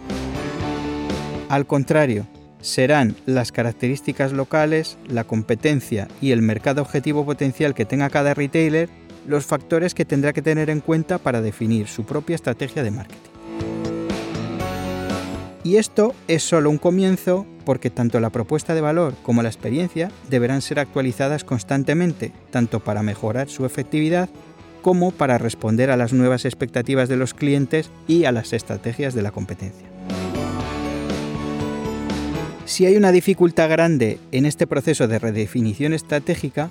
Al 1.48 1.66
contrario, 1.66 2.26
serán 2.60 3.14
las 3.26 3.52
características 3.52 4.32
locales, 4.32 4.96
la 5.06 5.24
competencia 5.24 6.08
y 6.20 6.30
el 6.30 6.42
mercado 6.42 6.82
objetivo 6.82 7.24
potencial 7.24 7.74
que 7.74 7.84
tenga 7.84 8.10
cada 8.10 8.34
retailer 8.34 8.88
los 9.26 9.46
factores 9.46 9.94
que 9.94 10.04
tendrá 10.04 10.32
que 10.32 10.42
tener 10.42 10.70
en 10.70 10.80
cuenta 10.80 11.18
para 11.18 11.40
definir 11.40 11.88
su 11.88 12.04
propia 12.04 12.36
estrategia 12.36 12.82
de 12.82 12.90
marketing. 12.90 13.30
Y 15.64 15.78
esto 15.78 16.14
es 16.28 16.42
solo 16.42 16.68
un 16.68 16.76
comienzo 16.76 17.46
porque 17.64 17.88
tanto 17.88 18.20
la 18.20 18.28
propuesta 18.28 18.74
de 18.74 18.82
valor 18.82 19.14
como 19.22 19.42
la 19.42 19.48
experiencia 19.48 20.10
deberán 20.28 20.60
ser 20.60 20.78
actualizadas 20.78 21.42
constantemente, 21.42 22.32
tanto 22.50 22.80
para 22.80 23.02
mejorar 23.02 23.48
su 23.48 23.64
efectividad 23.64 24.28
como 24.82 25.10
para 25.10 25.38
responder 25.38 25.90
a 25.90 25.96
las 25.96 26.12
nuevas 26.12 26.44
expectativas 26.44 27.08
de 27.08 27.16
los 27.16 27.32
clientes 27.32 27.90
y 28.06 28.26
a 28.26 28.32
las 28.32 28.52
estrategias 28.52 29.14
de 29.14 29.22
la 29.22 29.30
competencia. 29.30 29.88
Si 32.66 32.84
hay 32.84 32.98
una 32.98 33.10
dificultad 33.10 33.70
grande 33.70 34.18
en 34.32 34.44
este 34.44 34.66
proceso 34.66 35.08
de 35.08 35.18
redefinición 35.18 35.94
estratégica, 35.94 36.68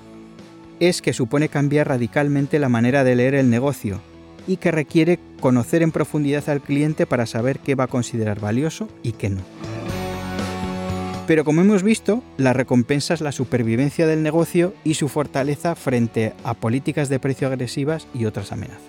es 0.79 1.01
que 1.01 1.13
supone 1.13 1.49
cambiar 1.49 1.87
radicalmente 1.87 2.59
la 2.59 2.69
manera 2.69 3.03
de 3.03 3.15
leer 3.15 3.33
el 3.33 3.49
negocio, 3.49 4.01
y 4.47 4.57
que 4.57 4.71
requiere 4.71 5.19
conocer 5.39 5.81
en 5.81 5.91
profundidad 5.91 6.49
al 6.49 6.61
cliente 6.61 7.05
para 7.05 7.25
saber 7.25 7.59
qué 7.59 7.75
va 7.75 7.85
a 7.85 7.87
considerar 7.87 8.39
valioso 8.39 8.89
y 9.03 9.13
qué 9.13 9.29
no. 9.29 9.41
Pero 11.27 11.45
como 11.45 11.61
hemos 11.61 11.83
visto, 11.83 12.21
la 12.37 12.51
recompensa 12.51 13.13
es 13.13 13.21
la 13.21 13.31
supervivencia 13.31 14.07
del 14.07 14.23
negocio 14.23 14.73
y 14.83 14.95
su 14.95 15.07
fortaleza 15.07 15.75
frente 15.75 16.33
a 16.43 16.53
políticas 16.53 17.07
de 17.07 17.19
precio 17.19 17.47
agresivas 17.47 18.07
y 18.13 18.25
otras 18.25 18.51
amenazas. 18.51 18.81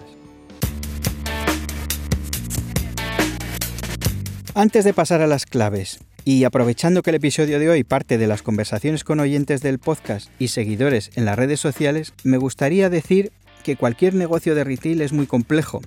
Antes 4.55 4.85
de 4.85 4.95
pasar 4.95 5.21
a 5.21 5.27
las 5.27 5.47
claves, 5.47 6.01
y 6.25 6.45
aprovechando 6.45 7.03
que 7.03 7.11
el 7.11 7.17
episodio 7.17 7.59
de 7.59 7.69
hoy 7.69 7.85
parte 7.85 8.19
de 8.19 8.27
las 8.27 8.43
conversaciones 8.43 9.05
con 9.05 9.21
oyentes 9.21 9.61
del 9.61 9.79
podcast 9.79 10.31
y 10.38 10.49
seguidores 10.49 11.11
en 11.17 11.27
las 11.27 11.37
redes 11.37 11.61
sociales, 11.61 12.14
me 12.25 12.38
gustaría 12.38 12.88
decir 12.88 13.31
que 13.64 13.74
cualquier 13.74 14.14
negocio 14.14 14.55
de 14.55 14.62
retail 14.62 15.00
es 15.00 15.12
muy 15.12 15.27
complejo 15.27 15.81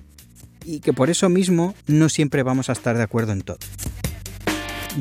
y 0.66 0.80
que 0.80 0.92
por 0.92 1.08
eso 1.08 1.30
mismo 1.30 1.74
no 1.86 2.10
siempre 2.10 2.42
vamos 2.42 2.68
a 2.68 2.72
estar 2.72 2.98
de 2.98 3.02
acuerdo 3.02 3.32
en 3.32 3.40
todo. 3.40 3.58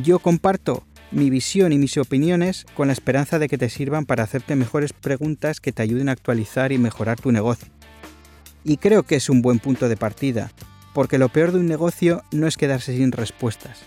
Yo 0.01 0.19
comparto 0.19 0.85
mi 1.11 1.29
visión 1.29 1.73
y 1.73 1.77
mis 1.77 1.97
opiniones 1.97 2.65
con 2.75 2.87
la 2.87 2.93
esperanza 2.93 3.39
de 3.39 3.49
que 3.49 3.57
te 3.57 3.69
sirvan 3.69 4.05
para 4.05 4.23
hacerte 4.23 4.55
mejores 4.55 4.93
preguntas 4.93 5.59
que 5.59 5.71
te 5.71 5.81
ayuden 5.81 6.07
a 6.07 6.13
actualizar 6.13 6.71
y 6.71 6.77
mejorar 6.77 7.19
tu 7.19 7.31
negocio. 7.31 7.67
Y 8.63 8.77
creo 8.77 9.03
que 9.03 9.15
es 9.15 9.29
un 9.29 9.41
buen 9.41 9.59
punto 9.59 9.89
de 9.89 9.97
partida, 9.97 10.51
porque 10.93 11.17
lo 11.17 11.29
peor 11.29 11.51
de 11.51 11.59
un 11.59 11.67
negocio 11.67 12.23
no 12.31 12.47
es 12.47 12.57
quedarse 12.57 12.95
sin 12.95 13.11
respuestas, 13.11 13.79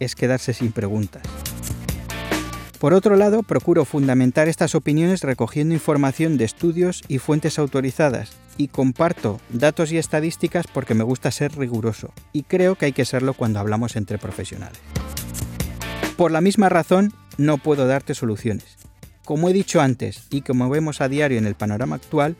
es 0.00 0.14
quedarse 0.14 0.54
sin 0.54 0.72
preguntas. 0.72 1.22
Por 2.78 2.94
otro 2.94 3.16
lado, 3.16 3.42
procuro 3.42 3.84
fundamentar 3.84 4.46
estas 4.46 4.76
opiniones 4.76 5.22
recogiendo 5.22 5.74
información 5.74 6.38
de 6.38 6.44
estudios 6.44 7.02
y 7.08 7.18
fuentes 7.18 7.58
autorizadas, 7.58 8.30
y 8.56 8.68
comparto 8.68 9.40
datos 9.48 9.90
y 9.90 9.98
estadísticas 9.98 10.66
porque 10.72 10.94
me 10.94 11.02
gusta 11.02 11.32
ser 11.32 11.56
riguroso, 11.58 12.12
y 12.32 12.44
creo 12.44 12.76
que 12.76 12.86
hay 12.86 12.92
que 12.92 13.04
serlo 13.04 13.34
cuando 13.34 13.58
hablamos 13.58 13.96
entre 13.96 14.18
profesionales. 14.18 14.78
Por 16.16 16.30
la 16.30 16.40
misma 16.40 16.68
razón, 16.68 17.12
no 17.36 17.58
puedo 17.58 17.86
darte 17.88 18.14
soluciones. 18.14 18.76
Como 19.24 19.48
he 19.48 19.52
dicho 19.52 19.80
antes 19.80 20.28
y 20.30 20.42
como 20.42 20.70
vemos 20.70 21.00
a 21.00 21.08
diario 21.08 21.38
en 21.38 21.46
el 21.46 21.56
panorama 21.56 21.96
actual, 21.96 22.36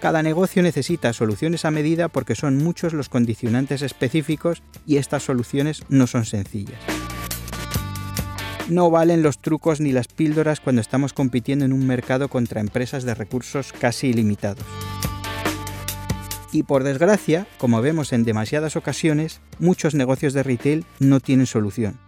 cada 0.00 0.22
negocio 0.22 0.62
necesita 0.62 1.12
soluciones 1.12 1.66
a 1.66 1.70
medida 1.70 2.08
porque 2.08 2.34
son 2.34 2.56
muchos 2.56 2.94
los 2.94 3.08
condicionantes 3.08 3.82
específicos 3.82 4.62
y 4.86 4.96
estas 4.96 5.22
soluciones 5.22 5.84
no 5.88 6.06
son 6.06 6.24
sencillas. 6.24 6.80
No 8.68 8.90
valen 8.90 9.22
los 9.22 9.38
trucos 9.38 9.80
ni 9.80 9.92
las 9.92 10.08
píldoras 10.08 10.60
cuando 10.60 10.80
estamos 10.80 11.12
compitiendo 11.12 11.64
en 11.64 11.72
un 11.72 11.86
mercado 11.86 12.28
contra 12.28 12.60
empresas 12.60 13.02
de 13.04 13.14
recursos 13.14 13.72
casi 13.72 14.08
ilimitados. 14.08 14.64
Y 16.52 16.62
por 16.62 16.84
desgracia, 16.84 17.46
como 17.58 17.80
vemos 17.80 18.12
en 18.12 18.24
demasiadas 18.24 18.76
ocasiones, 18.76 19.40
muchos 19.58 19.94
negocios 19.94 20.32
de 20.32 20.42
retail 20.42 20.84
no 21.00 21.18
tienen 21.18 21.46
solución. 21.46 21.98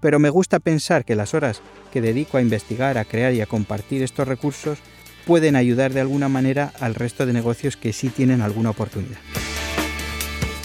Pero 0.00 0.18
me 0.18 0.30
gusta 0.30 0.58
pensar 0.58 1.04
que 1.04 1.14
las 1.14 1.34
horas 1.34 1.62
que 1.92 2.00
dedico 2.00 2.36
a 2.36 2.42
investigar, 2.42 2.98
a 2.98 3.04
crear 3.04 3.32
y 3.32 3.40
a 3.40 3.46
compartir 3.46 4.02
estos 4.02 4.26
recursos 4.26 4.78
pueden 5.26 5.56
ayudar 5.56 5.92
de 5.92 6.00
alguna 6.00 6.28
manera 6.28 6.72
al 6.80 6.94
resto 6.94 7.26
de 7.26 7.32
negocios 7.32 7.76
que 7.76 7.92
sí 7.92 8.08
tienen 8.08 8.40
alguna 8.40 8.70
oportunidad. 8.70 9.18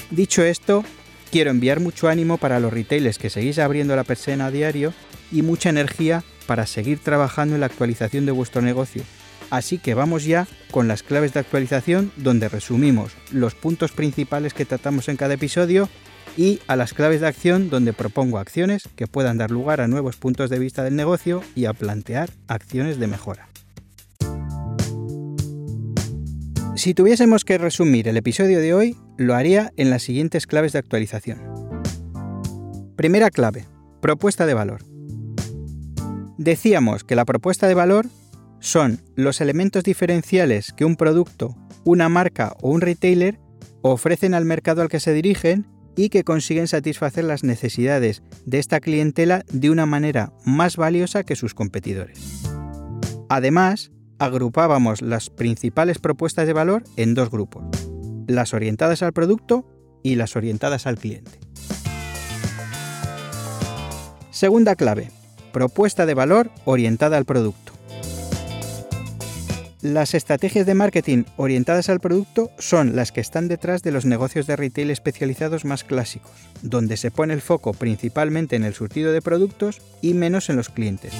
Dicho 0.10 0.43
esto, 0.43 0.84
quiero 1.32 1.52
enviar 1.52 1.80
mucho 1.80 2.08
ánimo 2.08 2.38
para 2.38 2.60
los 2.60 2.74
retailers 2.74 3.18
que 3.18 3.30
seguís 3.30 3.60
abriendo 3.60 3.96
la 3.96 4.04
persiana 4.04 4.48
a 4.48 4.52
diario 4.52 4.94
y 5.32 5.42
mucha 5.42 5.70
energía 5.70 6.24
para 6.48 6.66
seguir 6.66 7.00
trabajando 7.00 7.56
en 7.56 7.62
la 7.62 7.68
actualización 7.68 8.26
de 8.26 8.32
vuestro 8.32 8.62
negocio. 8.62 9.04
Así 9.50 9.78
que 9.78 9.94
vamos 9.94 10.24
ya 10.24 10.48
con 10.72 10.88
las 10.88 11.04
claves 11.04 11.34
de 11.34 11.40
actualización 11.40 12.12
donde 12.18 12.50
resumimos 12.50 13.14
los 13.32 13.56
puntos 13.56 13.92
principales 13.92 14.54
que 14.54 14.66
tratamos 14.66 15.08
en 15.08 15.18
cada 15.18 15.36
episodio 15.36 15.90
y 16.38 16.60
a 16.68 16.76
las 16.76 16.94
claves 16.94 17.22
de 17.22 17.28
acción 17.28 17.70
donde 17.70 17.94
propongo 17.94 18.40
acciones 18.40 18.90
que 18.96 19.08
puedan 19.08 19.38
dar 19.38 19.52
lugar 19.52 19.82
a 19.82 19.88
nuevos 19.88 20.18
puntos 20.18 20.50
de 20.50 20.60
vista 20.60 20.84
del 20.84 20.96
negocio 20.96 21.44
y 21.56 21.66
a 21.66 21.74
plantear 21.74 22.30
acciones 22.48 23.00
de 23.00 23.08
mejora. 23.08 23.48
Si 26.76 26.94
tuviésemos 26.94 27.46
que 27.46 27.58
resumir 27.58 28.10
el 28.10 28.18
episodio 28.18 28.60
de 28.60 28.74
hoy, 28.74 28.98
lo 29.18 29.34
haría 29.34 29.72
en 29.78 29.90
las 29.90 30.04
siguientes 30.04 30.46
claves 30.46 30.74
de 30.74 30.80
actualización. 30.80 31.40
Primera 32.98 33.32
clave, 33.32 33.66
propuesta 34.02 34.46
de 34.46 34.54
valor. 34.54 34.84
Decíamos 36.38 37.06
que 37.06 37.16
la 37.16 37.24
propuesta 37.24 37.70
de 37.70 37.76
valor 37.76 38.08
son 38.60 39.00
los 39.16 39.40
elementos 39.40 39.86
diferenciales 39.86 40.74
que 40.74 40.84
un 40.84 40.98
producto, 40.98 41.56
una 41.86 42.10
marca 42.10 42.54
o 42.62 42.72
un 42.72 42.82
retailer 42.82 43.40
ofrecen 43.82 44.34
al 44.34 44.44
mercado 44.44 44.82
al 44.82 44.90
que 44.90 45.00
se 45.00 45.14
dirigen 45.14 45.68
y 45.96 46.10
que 46.10 46.26
consiguen 46.26 46.68
satisfacer 46.68 47.24
las 47.24 47.46
necesidades 47.46 48.22
de 48.46 48.60
esta 48.60 48.82
clientela 48.82 49.46
de 49.50 49.70
una 49.70 49.86
manera 49.86 50.34
más 50.44 50.76
valiosa 50.76 51.24
que 51.24 51.38
sus 51.38 51.54
competidores. 51.54 52.44
Además, 53.30 53.92
agrupábamos 54.19 55.01
las 55.01 55.30
principales 55.30 55.99
propuestas 55.99 56.47
de 56.47 56.54
valor 56.54 56.84
en 56.95 57.13
dos 57.13 57.30
grupos, 57.30 57.63
las 58.28 58.54
orientadas 58.54 59.04
al 59.04 59.13
producto 59.13 59.65
y 60.04 60.15
las 60.15 60.36
orientadas 60.36 60.88
al 60.88 60.97
cliente. 60.97 61.39
Segunda 64.32 64.75
clave, 64.75 65.12
propuesta 65.51 66.06
de 66.06 66.13
valor 66.13 66.51
orientada 66.65 67.17
al 67.17 67.25
producto. 67.25 67.73
Las 69.82 70.15
estrategias 70.15 70.65
de 70.65 70.73
marketing 70.73 71.25
orientadas 71.38 71.89
al 71.89 71.99
producto 71.99 72.49
son 72.58 72.95
las 72.95 73.12
que 73.12 73.21
están 73.21 73.47
detrás 73.47 73.84
de 73.84 73.91
los 73.91 74.04
negocios 74.04 74.47
de 74.47 74.56
retail 74.56 74.89
especializados 74.89 75.63
más 75.63 75.84
clásicos, 75.84 76.32
donde 76.63 76.97
se 76.97 77.12
pone 77.12 77.36
el 77.36 77.41
foco 77.41 77.71
principalmente 77.71 78.56
en 78.56 78.63
el 78.63 78.73
surtido 78.73 79.12
de 79.12 79.21
productos 79.21 79.82
y 80.01 80.15
menos 80.15 80.49
en 80.49 80.56
los 80.56 80.69
clientes. 80.69 81.13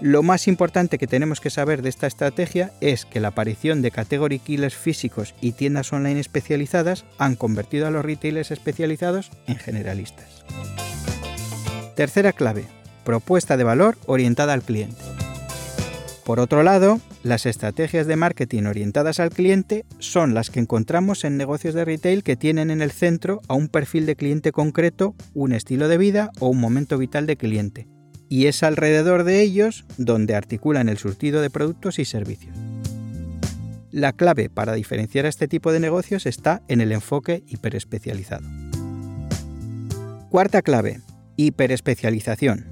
Lo 0.00 0.22
más 0.22 0.48
importante 0.48 0.96
que 0.96 1.06
tenemos 1.06 1.40
que 1.40 1.50
saber 1.50 1.82
de 1.82 1.90
esta 1.90 2.06
estrategia 2.06 2.72
es 2.80 3.04
que 3.04 3.20
la 3.20 3.28
aparición 3.28 3.82
de 3.82 3.90
category 3.90 4.38
killers 4.38 4.74
físicos 4.74 5.34
y 5.42 5.52
tiendas 5.52 5.92
online 5.92 6.20
especializadas 6.20 7.04
han 7.18 7.36
convertido 7.36 7.86
a 7.86 7.90
los 7.90 8.02
retailers 8.02 8.50
especializados 8.50 9.30
en 9.46 9.56
generalistas. 9.56 10.42
Tercera 11.96 12.32
clave, 12.32 12.64
propuesta 13.04 13.58
de 13.58 13.64
valor 13.64 13.98
orientada 14.06 14.54
al 14.54 14.62
cliente. 14.62 14.96
Por 16.24 16.40
otro 16.40 16.62
lado, 16.62 16.98
las 17.22 17.44
estrategias 17.44 18.06
de 18.06 18.16
marketing 18.16 18.62
orientadas 18.62 19.20
al 19.20 19.28
cliente 19.28 19.84
son 19.98 20.32
las 20.32 20.48
que 20.48 20.60
encontramos 20.60 21.24
en 21.24 21.36
negocios 21.36 21.74
de 21.74 21.84
retail 21.84 22.22
que 22.22 22.36
tienen 22.36 22.70
en 22.70 22.80
el 22.80 22.92
centro 22.92 23.42
a 23.48 23.54
un 23.54 23.68
perfil 23.68 24.06
de 24.06 24.16
cliente 24.16 24.50
concreto, 24.50 25.14
un 25.34 25.52
estilo 25.52 25.88
de 25.88 25.98
vida 25.98 26.30
o 26.38 26.48
un 26.48 26.58
momento 26.58 26.96
vital 26.96 27.26
de 27.26 27.36
cliente, 27.36 27.86
y 28.30 28.46
es 28.46 28.62
alrededor 28.62 29.24
de 29.24 29.42
ellos 29.42 29.84
donde 29.98 30.36
articulan 30.36 30.88
el 30.88 30.96
surtido 30.96 31.42
de 31.42 31.50
productos 31.50 31.98
y 31.98 32.04
servicios. 32.04 32.56
La 33.90 34.12
clave 34.12 34.48
para 34.48 34.72
diferenciar 34.72 35.26
a 35.26 35.28
este 35.28 35.48
tipo 35.48 35.72
de 35.72 35.80
negocios 35.80 36.26
está 36.26 36.62
en 36.68 36.80
el 36.80 36.92
enfoque 36.92 37.42
hiperespecializado. 37.48 38.48
Cuarta 40.30 40.62
clave, 40.62 41.00
hiperespecialización. 41.36 42.66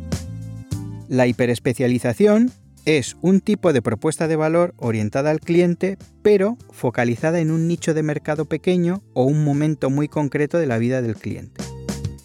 La 1.09 1.27
hiperespecialización 1.27 2.53
es 2.85 3.16
un 3.21 3.40
tipo 3.40 3.73
de 3.73 3.83
propuesta 3.83 4.29
de 4.29 4.37
valor 4.37 4.75
orientada 4.77 5.31
al 5.31 5.40
cliente, 5.40 5.99
pero 6.23 6.57
focalizada 6.71 7.40
en 7.40 7.51
un 7.51 7.66
nicho 7.66 7.94
de 7.94 8.05
mercado 8.05 8.44
pequeño 8.44 9.03
o 9.12 9.25
un 9.25 9.42
momento 9.42 9.90
muy 9.90 10.07
concreto 10.07 10.57
de 10.59 10.66
la 10.66 10.79
vida 10.79 11.03
del 11.03 11.16
cliente 11.16 11.77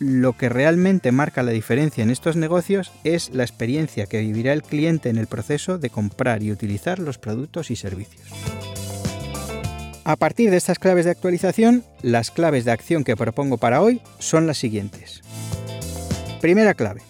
lo 0.04 0.34
que 0.34 0.50
realmente 0.50 1.14
marca 1.14 1.44
la 1.44 1.52
diferencia 1.52 2.04
en 2.04 2.10
estos 2.10 2.36
negocios 2.36 2.92
es 3.06 3.34
la 3.34 3.44
experiencia 3.44 4.06
que 4.06 4.20
vivirá 4.20 4.52
el 4.52 4.62
cliente 4.62 5.10
en 5.10 5.18
el 5.18 5.28
proceso 5.28 5.78
de 5.78 5.90
comprar 5.90 6.44
y 6.44 6.52
utilizar 6.52 7.00
los 7.00 7.18
productos 7.18 7.72
y 7.72 7.78
servicios. 7.78 8.28
A 10.04 10.18
partir 10.18 10.52
de 10.52 10.58
estas 10.58 10.80
claves 10.80 11.06
de 11.06 11.12
actualización, 11.12 11.86
las 12.02 12.32
claves 12.32 12.66
de 12.66 12.72
acción 12.72 13.06
que 13.06 13.16
propongo 13.16 13.58
para 13.58 13.82
hoy 13.82 14.02
son 14.20 14.46
las 14.46 14.58
siguientes. 14.58 15.22
Primera 16.42 16.74
clave. 16.74 17.02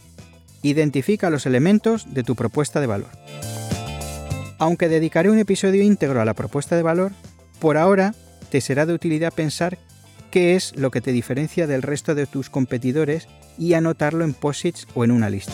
Identifica 0.61 1.31
los 1.31 1.47
elementos 1.47 2.13
de 2.13 2.23
tu 2.23 2.35
propuesta 2.35 2.79
de 2.79 2.87
valor. 2.87 3.09
Aunque 4.59 4.87
dedicaré 4.87 5.31
un 5.31 5.39
episodio 5.39 5.81
íntegro 5.81 6.21
a 6.21 6.25
la 6.25 6.35
propuesta 6.35 6.75
de 6.75 6.83
valor, 6.83 7.11
por 7.59 7.77
ahora 7.77 8.13
te 8.51 8.61
será 8.61 8.85
de 8.85 8.93
utilidad 8.93 9.33
pensar 9.33 9.79
qué 10.33 10.55
es 10.55 10.75
lo 10.75 10.89
que 10.89 10.99
te 10.99 11.11
diferencia 11.11 11.67
del 11.67 11.83
resto 11.83 12.15
de 12.15 12.25
tus 12.25 12.49
competidores 12.49 13.27
y 13.59 13.75
anotarlo 13.75 14.23
en 14.23 14.33
posits 14.33 14.87
o 14.95 15.03
en 15.03 15.11
una 15.11 15.29
lista. 15.29 15.53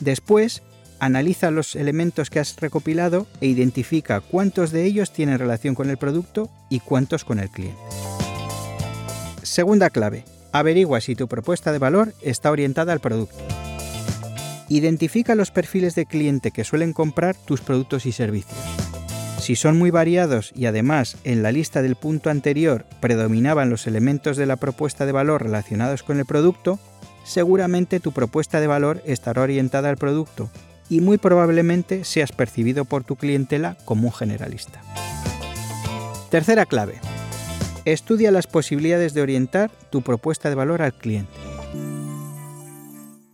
Después, 0.00 0.62
analiza 0.98 1.50
los 1.50 1.74
elementos 1.74 2.28
que 2.28 2.40
has 2.40 2.56
recopilado 2.60 3.26
e 3.40 3.46
identifica 3.46 4.20
cuántos 4.20 4.70
de 4.70 4.84
ellos 4.84 5.14
tienen 5.14 5.38
relación 5.38 5.74
con 5.74 5.88
el 5.88 5.96
producto 5.96 6.50
y 6.68 6.80
cuántos 6.80 7.24
con 7.24 7.38
el 7.38 7.48
cliente. 7.48 7.80
Segunda 9.42 9.88
clave. 9.88 10.26
Averigua 10.52 11.00
si 11.00 11.16
tu 11.16 11.26
propuesta 11.26 11.72
de 11.72 11.78
valor 11.78 12.12
está 12.20 12.50
orientada 12.50 12.92
al 12.92 13.00
producto. 13.00 13.38
Identifica 14.68 15.34
los 15.34 15.50
perfiles 15.50 15.94
de 15.94 16.04
cliente 16.04 16.50
que 16.50 16.64
suelen 16.64 16.92
comprar 16.92 17.34
tus 17.34 17.62
productos 17.62 18.04
y 18.04 18.12
servicios. 18.12 18.58
Si 19.44 19.56
son 19.56 19.76
muy 19.76 19.90
variados 19.90 20.52
y 20.56 20.64
además 20.64 21.18
en 21.22 21.42
la 21.42 21.52
lista 21.52 21.82
del 21.82 21.96
punto 21.96 22.30
anterior 22.30 22.86
predominaban 23.00 23.68
los 23.68 23.86
elementos 23.86 24.38
de 24.38 24.46
la 24.46 24.56
propuesta 24.56 25.04
de 25.04 25.12
valor 25.12 25.42
relacionados 25.42 26.02
con 26.02 26.18
el 26.18 26.24
producto, 26.24 26.78
seguramente 27.26 28.00
tu 28.00 28.12
propuesta 28.12 28.58
de 28.58 28.68
valor 28.68 29.02
estará 29.04 29.42
orientada 29.42 29.90
al 29.90 29.98
producto 29.98 30.48
y 30.88 31.02
muy 31.02 31.18
probablemente 31.18 32.04
seas 32.04 32.32
percibido 32.32 32.86
por 32.86 33.04
tu 33.04 33.16
clientela 33.16 33.76
como 33.84 34.06
un 34.06 34.14
generalista. 34.14 34.80
Tercera 36.30 36.64
clave. 36.64 36.94
Estudia 37.84 38.30
las 38.30 38.46
posibilidades 38.46 39.12
de 39.12 39.20
orientar 39.20 39.70
tu 39.90 40.00
propuesta 40.00 40.48
de 40.48 40.54
valor 40.54 40.80
al 40.80 40.94
cliente. 40.94 41.34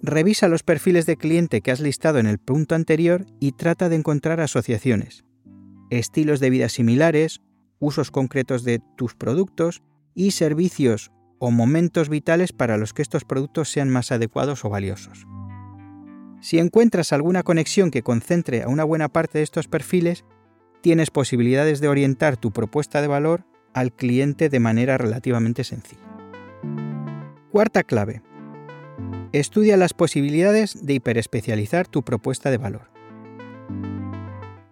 Revisa 0.03 0.49
los 0.49 0.65
perfiles 0.65 1.07
de 1.07 1.17
cliente 1.17 1.61
que 1.61 1.71
has 1.71 1.79
listado 1.79 2.19
en 2.19 2.27
el 2.27 2.39
punto 2.39 2.75
anterior 2.75 3.27
y 3.39 3.53
trata 3.53 3.89
de 3.89 3.95
encontrar 3.95 4.41
asociaciones, 4.41 5.23
estilos 5.91 6.41
de 6.41 6.51
vida 6.51 6.69
similares, 6.69 7.41
usos 7.79 8.11
concretos 8.11 8.65
de 8.65 8.81
tus 8.97 9.15
productos 9.15 9.83
y 10.15 10.33
servicios 10.33 11.11
o 11.39 11.51
momentos 11.51 12.09
vitales 12.09 12.53
para 12.53 12.77
los 12.77 12.93
que 12.93 13.03
estos 13.03 13.25
productos 13.25 13.71
sean 13.71 13.89
más 13.91 14.13
adecuados 14.13 14.65
o 14.65 14.71
valiosos. 14.71 15.27
Si 16.41 16.59
encuentras 16.59 17.13
alguna 17.13 17.43
conexión 17.43 17.91
que 17.91 18.03
concentre 18.03 18.63
a 18.63 18.69
una 18.69 18.85
buena 18.85 19.09
parte 19.09 19.39
de 19.39 19.45
estos 19.45 19.69
perfiles, 19.69 20.25
tienes 20.81 21.11
posibilidades 21.11 21.81
de 21.81 21.89
orientar 21.89 22.37
tu 22.37 22.51
propuesta 22.51 23.03
de 23.03 23.09
valor 23.09 23.45
al 23.75 23.93
cliente 23.93 24.49
de 24.49 24.61
manera 24.61 24.99
relativamente 24.99 25.65
sencilla. 25.65 26.03
Cuarta 27.51 27.83
clave. 27.83 28.23
Estudia 29.33 29.77
las 29.77 29.95
posibilidades 29.95 30.85
de 30.87 30.95
hiperespecializar 30.95 31.87
tu 31.87 32.03
propuesta 32.03 32.51
de 32.51 32.59
valor. 32.59 32.91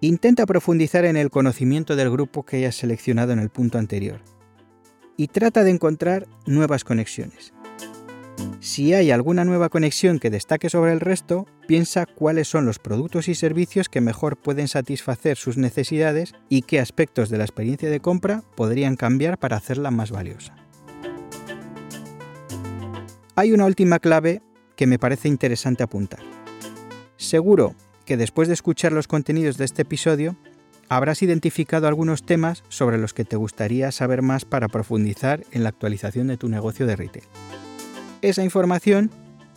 Intenta 0.01 0.47
profundizar 0.47 1.05
en 1.05 1.17
el 1.17 1.29
conocimiento 1.29 1.97
del 1.97 2.09
grupo 2.09 2.45
que 2.45 2.59
hayas 2.59 2.77
seleccionado 2.77 3.33
en 3.33 3.41
el 3.41 3.51
punto 3.51 3.79
anterior 3.79 4.21
y 5.17 5.27
trata 5.27 5.65
de 5.65 5.73
encontrar 5.73 6.29
nuevas 6.47 6.85
conexiones. 6.85 7.53
Si 8.61 8.95
hay 8.95 9.11
alguna 9.11 9.45
nueva 9.45 9.71
conexión 9.71 10.21
que 10.21 10.31
destaque 10.31 10.71
sobre 10.71 10.93
el 10.93 11.01
resto, 11.01 11.47
piensa 11.67 12.07
cuáles 12.07 12.47
son 12.47 12.65
los 12.65 12.79
productos 12.79 13.27
y 13.27 13.35
servicios 13.35 13.89
que 13.89 14.01
mejor 14.01 14.37
pueden 14.37 14.69
satisfacer 14.69 15.37
sus 15.37 15.57
necesidades 15.57 16.33
y 16.49 16.63
qué 16.63 16.79
aspectos 16.79 17.29
de 17.29 17.39
la 17.39 17.45
experiencia 17.45 17.91
de 17.91 17.99
compra 17.99 18.45
podrían 18.55 18.95
cambiar 18.95 19.37
para 19.37 19.57
hacerla 19.57 19.91
más 19.91 20.13
valiosa. 20.13 20.55
Hay 23.35 23.51
una 23.51 23.67
última 23.67 23.99
clave 23.99 24.43
que 24.77 24.87
me 24.87 25.01
parece 25.01 25.27
interesante 25.27 25.83
apuntar. 25.83 26.21
Seguro 27.17 27.75
que 28.09 28.17
después 28.17 28.49
de 28.49 28.55
escuchar 28.55 28.93
los 28.93 29.07
contenidos 29.07 29.59
de 29.59 29.67
este 29.67 29.83
episodio, 29.83 30.35
habrás 30.89 31.21
identificado 31.21 31.87
algunos 31.87 32.25
temas 32.25 32.65
sobre 32.71 32.97
los 32.97 33.13
que 33.13 33.27
te 33.27 33.37
gustaría 33.37 33.93
saber 33.93 34.23
más 34.23 34.47
para 34.47 34.69
profundizar 34.69 35.45
en 35.53 35.63
la 35.63 35.69
actualización 35.69 36.27
de 36.29 36.39
tu 36.39 36.49
negocio 36.49 36.87
de 36.87 36.97
retail. 36.97 37.27
Esa 38.23 38.43
información 38.43 39.11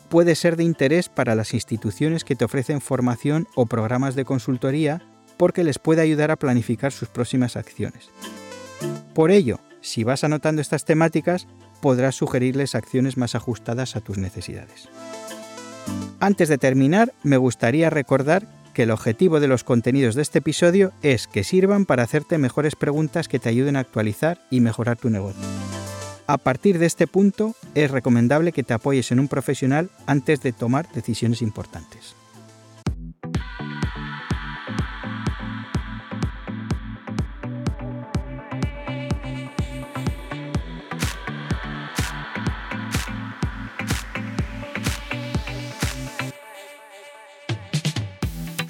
puede 0.09 0.35
ser 0.35 0.57
de 0.57 0.65
interés 0.65 1.07
para 1.07 1.33
las 1.33 1.53
instituciones 1.53 2.25
que 2.25 2.35
te 2.35 2.43
ofrecen 2.43 2.81
formación 2.81 3.47
o 3.55 3.67
programas 3.67 4.15
de 4.15 4.25
consultoría 4.25 5.01
porque 5.37 5.63
les 5.63 5.79
puede 5.79 6.01
ayudar 6.01 6.29
a 6.29 6.35
planificar 6.35 6.91
sus 6.91 7.07
próximas 7.07 7.55
acciones. 7.55 8.09
Por 9.15 9.31
ello, 9.31 9.61
si 9.79 10.03
vas 10.03 10.25
anotando 10.25 10.61
estas 10.61 10.83
temáticas, 10.83 11.47
podrás 11.79 12.15
sugerirles 12.15 12.75
acciones 12.75 13.15
más 13.15 13.33
ajustadas 13.33 13.95
a 13.95 14.01
tus 14.01 14.17
necesidades. 14.17 14.89
Antes 16.19 16.49
de 16.49 16.57
terminar, 16.57 17.13
me 17.23 17.37
gustaría 17.37 17.89
recordar 17.89 18.47
que 18.73 18.83
el 18.83 18.91
objetivo 18.91 19.39
de 19.39 19.47
los 19.47 19.63
contenidos 19.63 20.15
de 20.15 20.21
este 20.21 20.39
episodio 20.39 20.91
es 21.01 21.27
que 21.27 21.43
sirvan 21.43 21.85
para 21.85 22.03
hacerte 22.03 22.37
mejores 22.37 22.75
preguntas 22.75 23.27
que 23.27 23.39
te 23.39 23.49
ayuden 23.49 23.75
a 23.75 23.79
actualizar 23.79 24.39
y 24.49 24.61
mejorar 24.61 24.97
tu 24.97 25.09
negocio. 25.09 25.41
A 26.27 26.37
partir 26.37 26.79
de 26.79 26.85
este 26.85 27.07
punto, 27.07 27.55
es 27.75 27.91
recomendable 27.91 28.51
que 28.51 28.63
te 28.63 28.73
apoyes 28.73 29.11
en 29.11 29.19
un 29.19 29.27
profesional 29.27 29.89
antes 30.05 30.41
de 30.41 30.53
tomar 30.53 30.89
decisiones 30.93 31.41
importantes. 31.41 32.15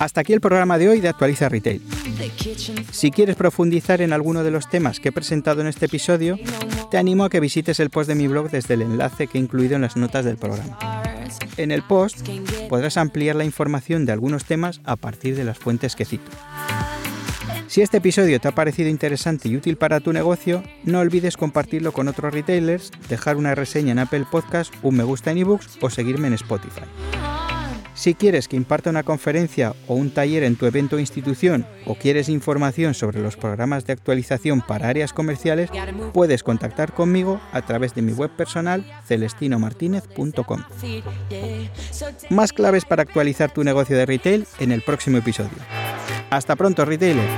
Hasta 0.02 0.22
aquí 0.22 0.34
el 0.34 0.42
programa 0.42 0.80
de 0.80 0.90
hoy 0.90 1.00
de 1.00 1.10
Actualiza 1.10 1.48
Retail. 1.48 1.80
Si 2.92 3.12
quieres 3.12 3.36
profundizar 3.36 4.02
en 4.02 4.14
alguno 4.14 4.44
de 4.44 4.50
los 4.50 4.68
temas 4.68 5.00
que 5.00 5.10
he 5.10 5.12
presentado 5.12 5.62
en 5.62 5.68
este 5.68 5.86
episodio, 5.86 6.40
te 6.90 6.98
animo 6.98 7.24
a 7.24 7.30
que 7.30 7.40
visites 7.40 7.80
el 7.80 7.92
post 7.92 8.08
de 8.08 8.16
mi 8.16 8.28
blog 8.28 8.50
desde 8.50 8.74
el 8.74 8.82
enlace 8.82 9.28
que 9.28 9.38
he 9.38 9.42
incluido 9.42 9.76
en 9.76 9.84
las 9.84 9.98
notas 9.98 10.26
del 10.26 10.38
programa. 10.38 11.04
En 11.56 11.70
el 11.70 11.84
post 11.84 12.28
podrás 12.68 12.98
ampliar 12.98 13.36
la 13.36 13.46
información 13.46 14.08
de 14.08 14.14
algunos 14.14 14.44
temas 14.44 14.82
a 14.86 14.96
partir 14.96 15.36
de 15.36 15.44
las 15.44 15.60
fuentes 15.60 15.96
que 15.96 16.06
cito. 16.06 16.32
Si 17.68 17.84
este 17.84 17.98
episodio 17.98 18.40
te 18.40 18.48
ha 18.48 18.56
parecido 18.56 18.90
interesante 18.90 19.50
y 19.50 19.56
útil 19.56 19.78
para 19.78 20.00
tu 20.00 20.14
negocio, 20.14 20.64
no 20.84 20.98
olvides 20.98 21.38
compartirlo 21.38 21.92
con 21.92 22.08
otros 22.08 22.34
retailers, 22.34 22.90
dejar 23.08 23.38
una 23.38 23.54
reseña 23.54 23.92
en 23.92 24.00
Apple 24.00 24.26
Podcast, 24.32 24.74
un 24.82 24.96
me 24.96 25.04
gusta 25.04 25.30
en 25.30 25.38
ebooks 25.38 25.78
o 25.80 25.92
seguirme 25.92 26.28
en 26.28 26.34
Spotify. 26.34 26.86
Si 28.02 28.16
quieres 28.16 28.48
que 28.48 28.56
imparta 28.56 28.90
una 28.90 29.04
conferencia 29.04 29.76
o 29.88 29.94
un 29.94 30.10
taller 30.10 30.42
en 30.42 30.56
tu 30.56 30.66
evento 30.66 30.96
o 30.96 31.00
institución 31.00 31.68
o 31.86 31.94
quieres 31.94 32.30
información 32.30 32.96
sobre 32.96 33.22
los 33.22 33.38
programas 33.38 33.86
de 33.86 33.94
actualización 33.94 34.62
para 34.62 34.88
áreas 34.88 35.14
comerciales, 35.14 35.70
puedes 36.12 36.42
contactar 36.42 36.94
conmigo 36.94 37.40
a 37.52 37.62
través 37.62 37.94
de 37.94 38.02
mi 38.02 38.14
web 38.14 38.32
personal 38.32 38.84
celestinomartinez.com. 39.06 40.64
Más 42.32 42.54
claves 42.54 42.86
para 42.86 43.04
actualizar 43.04 43.54
tu 43.54 43.64
negocio 43.64 43.96
de 43.96 44.08
retail 44.08 44.48
en 44.58 44.72
el 44.72 44.82
próximo 44.82 45.20
episodio. 45.20 45.52
Hasta 46.32 46.56
pronto, 46.56 46.86
retailer. 46.86 47.30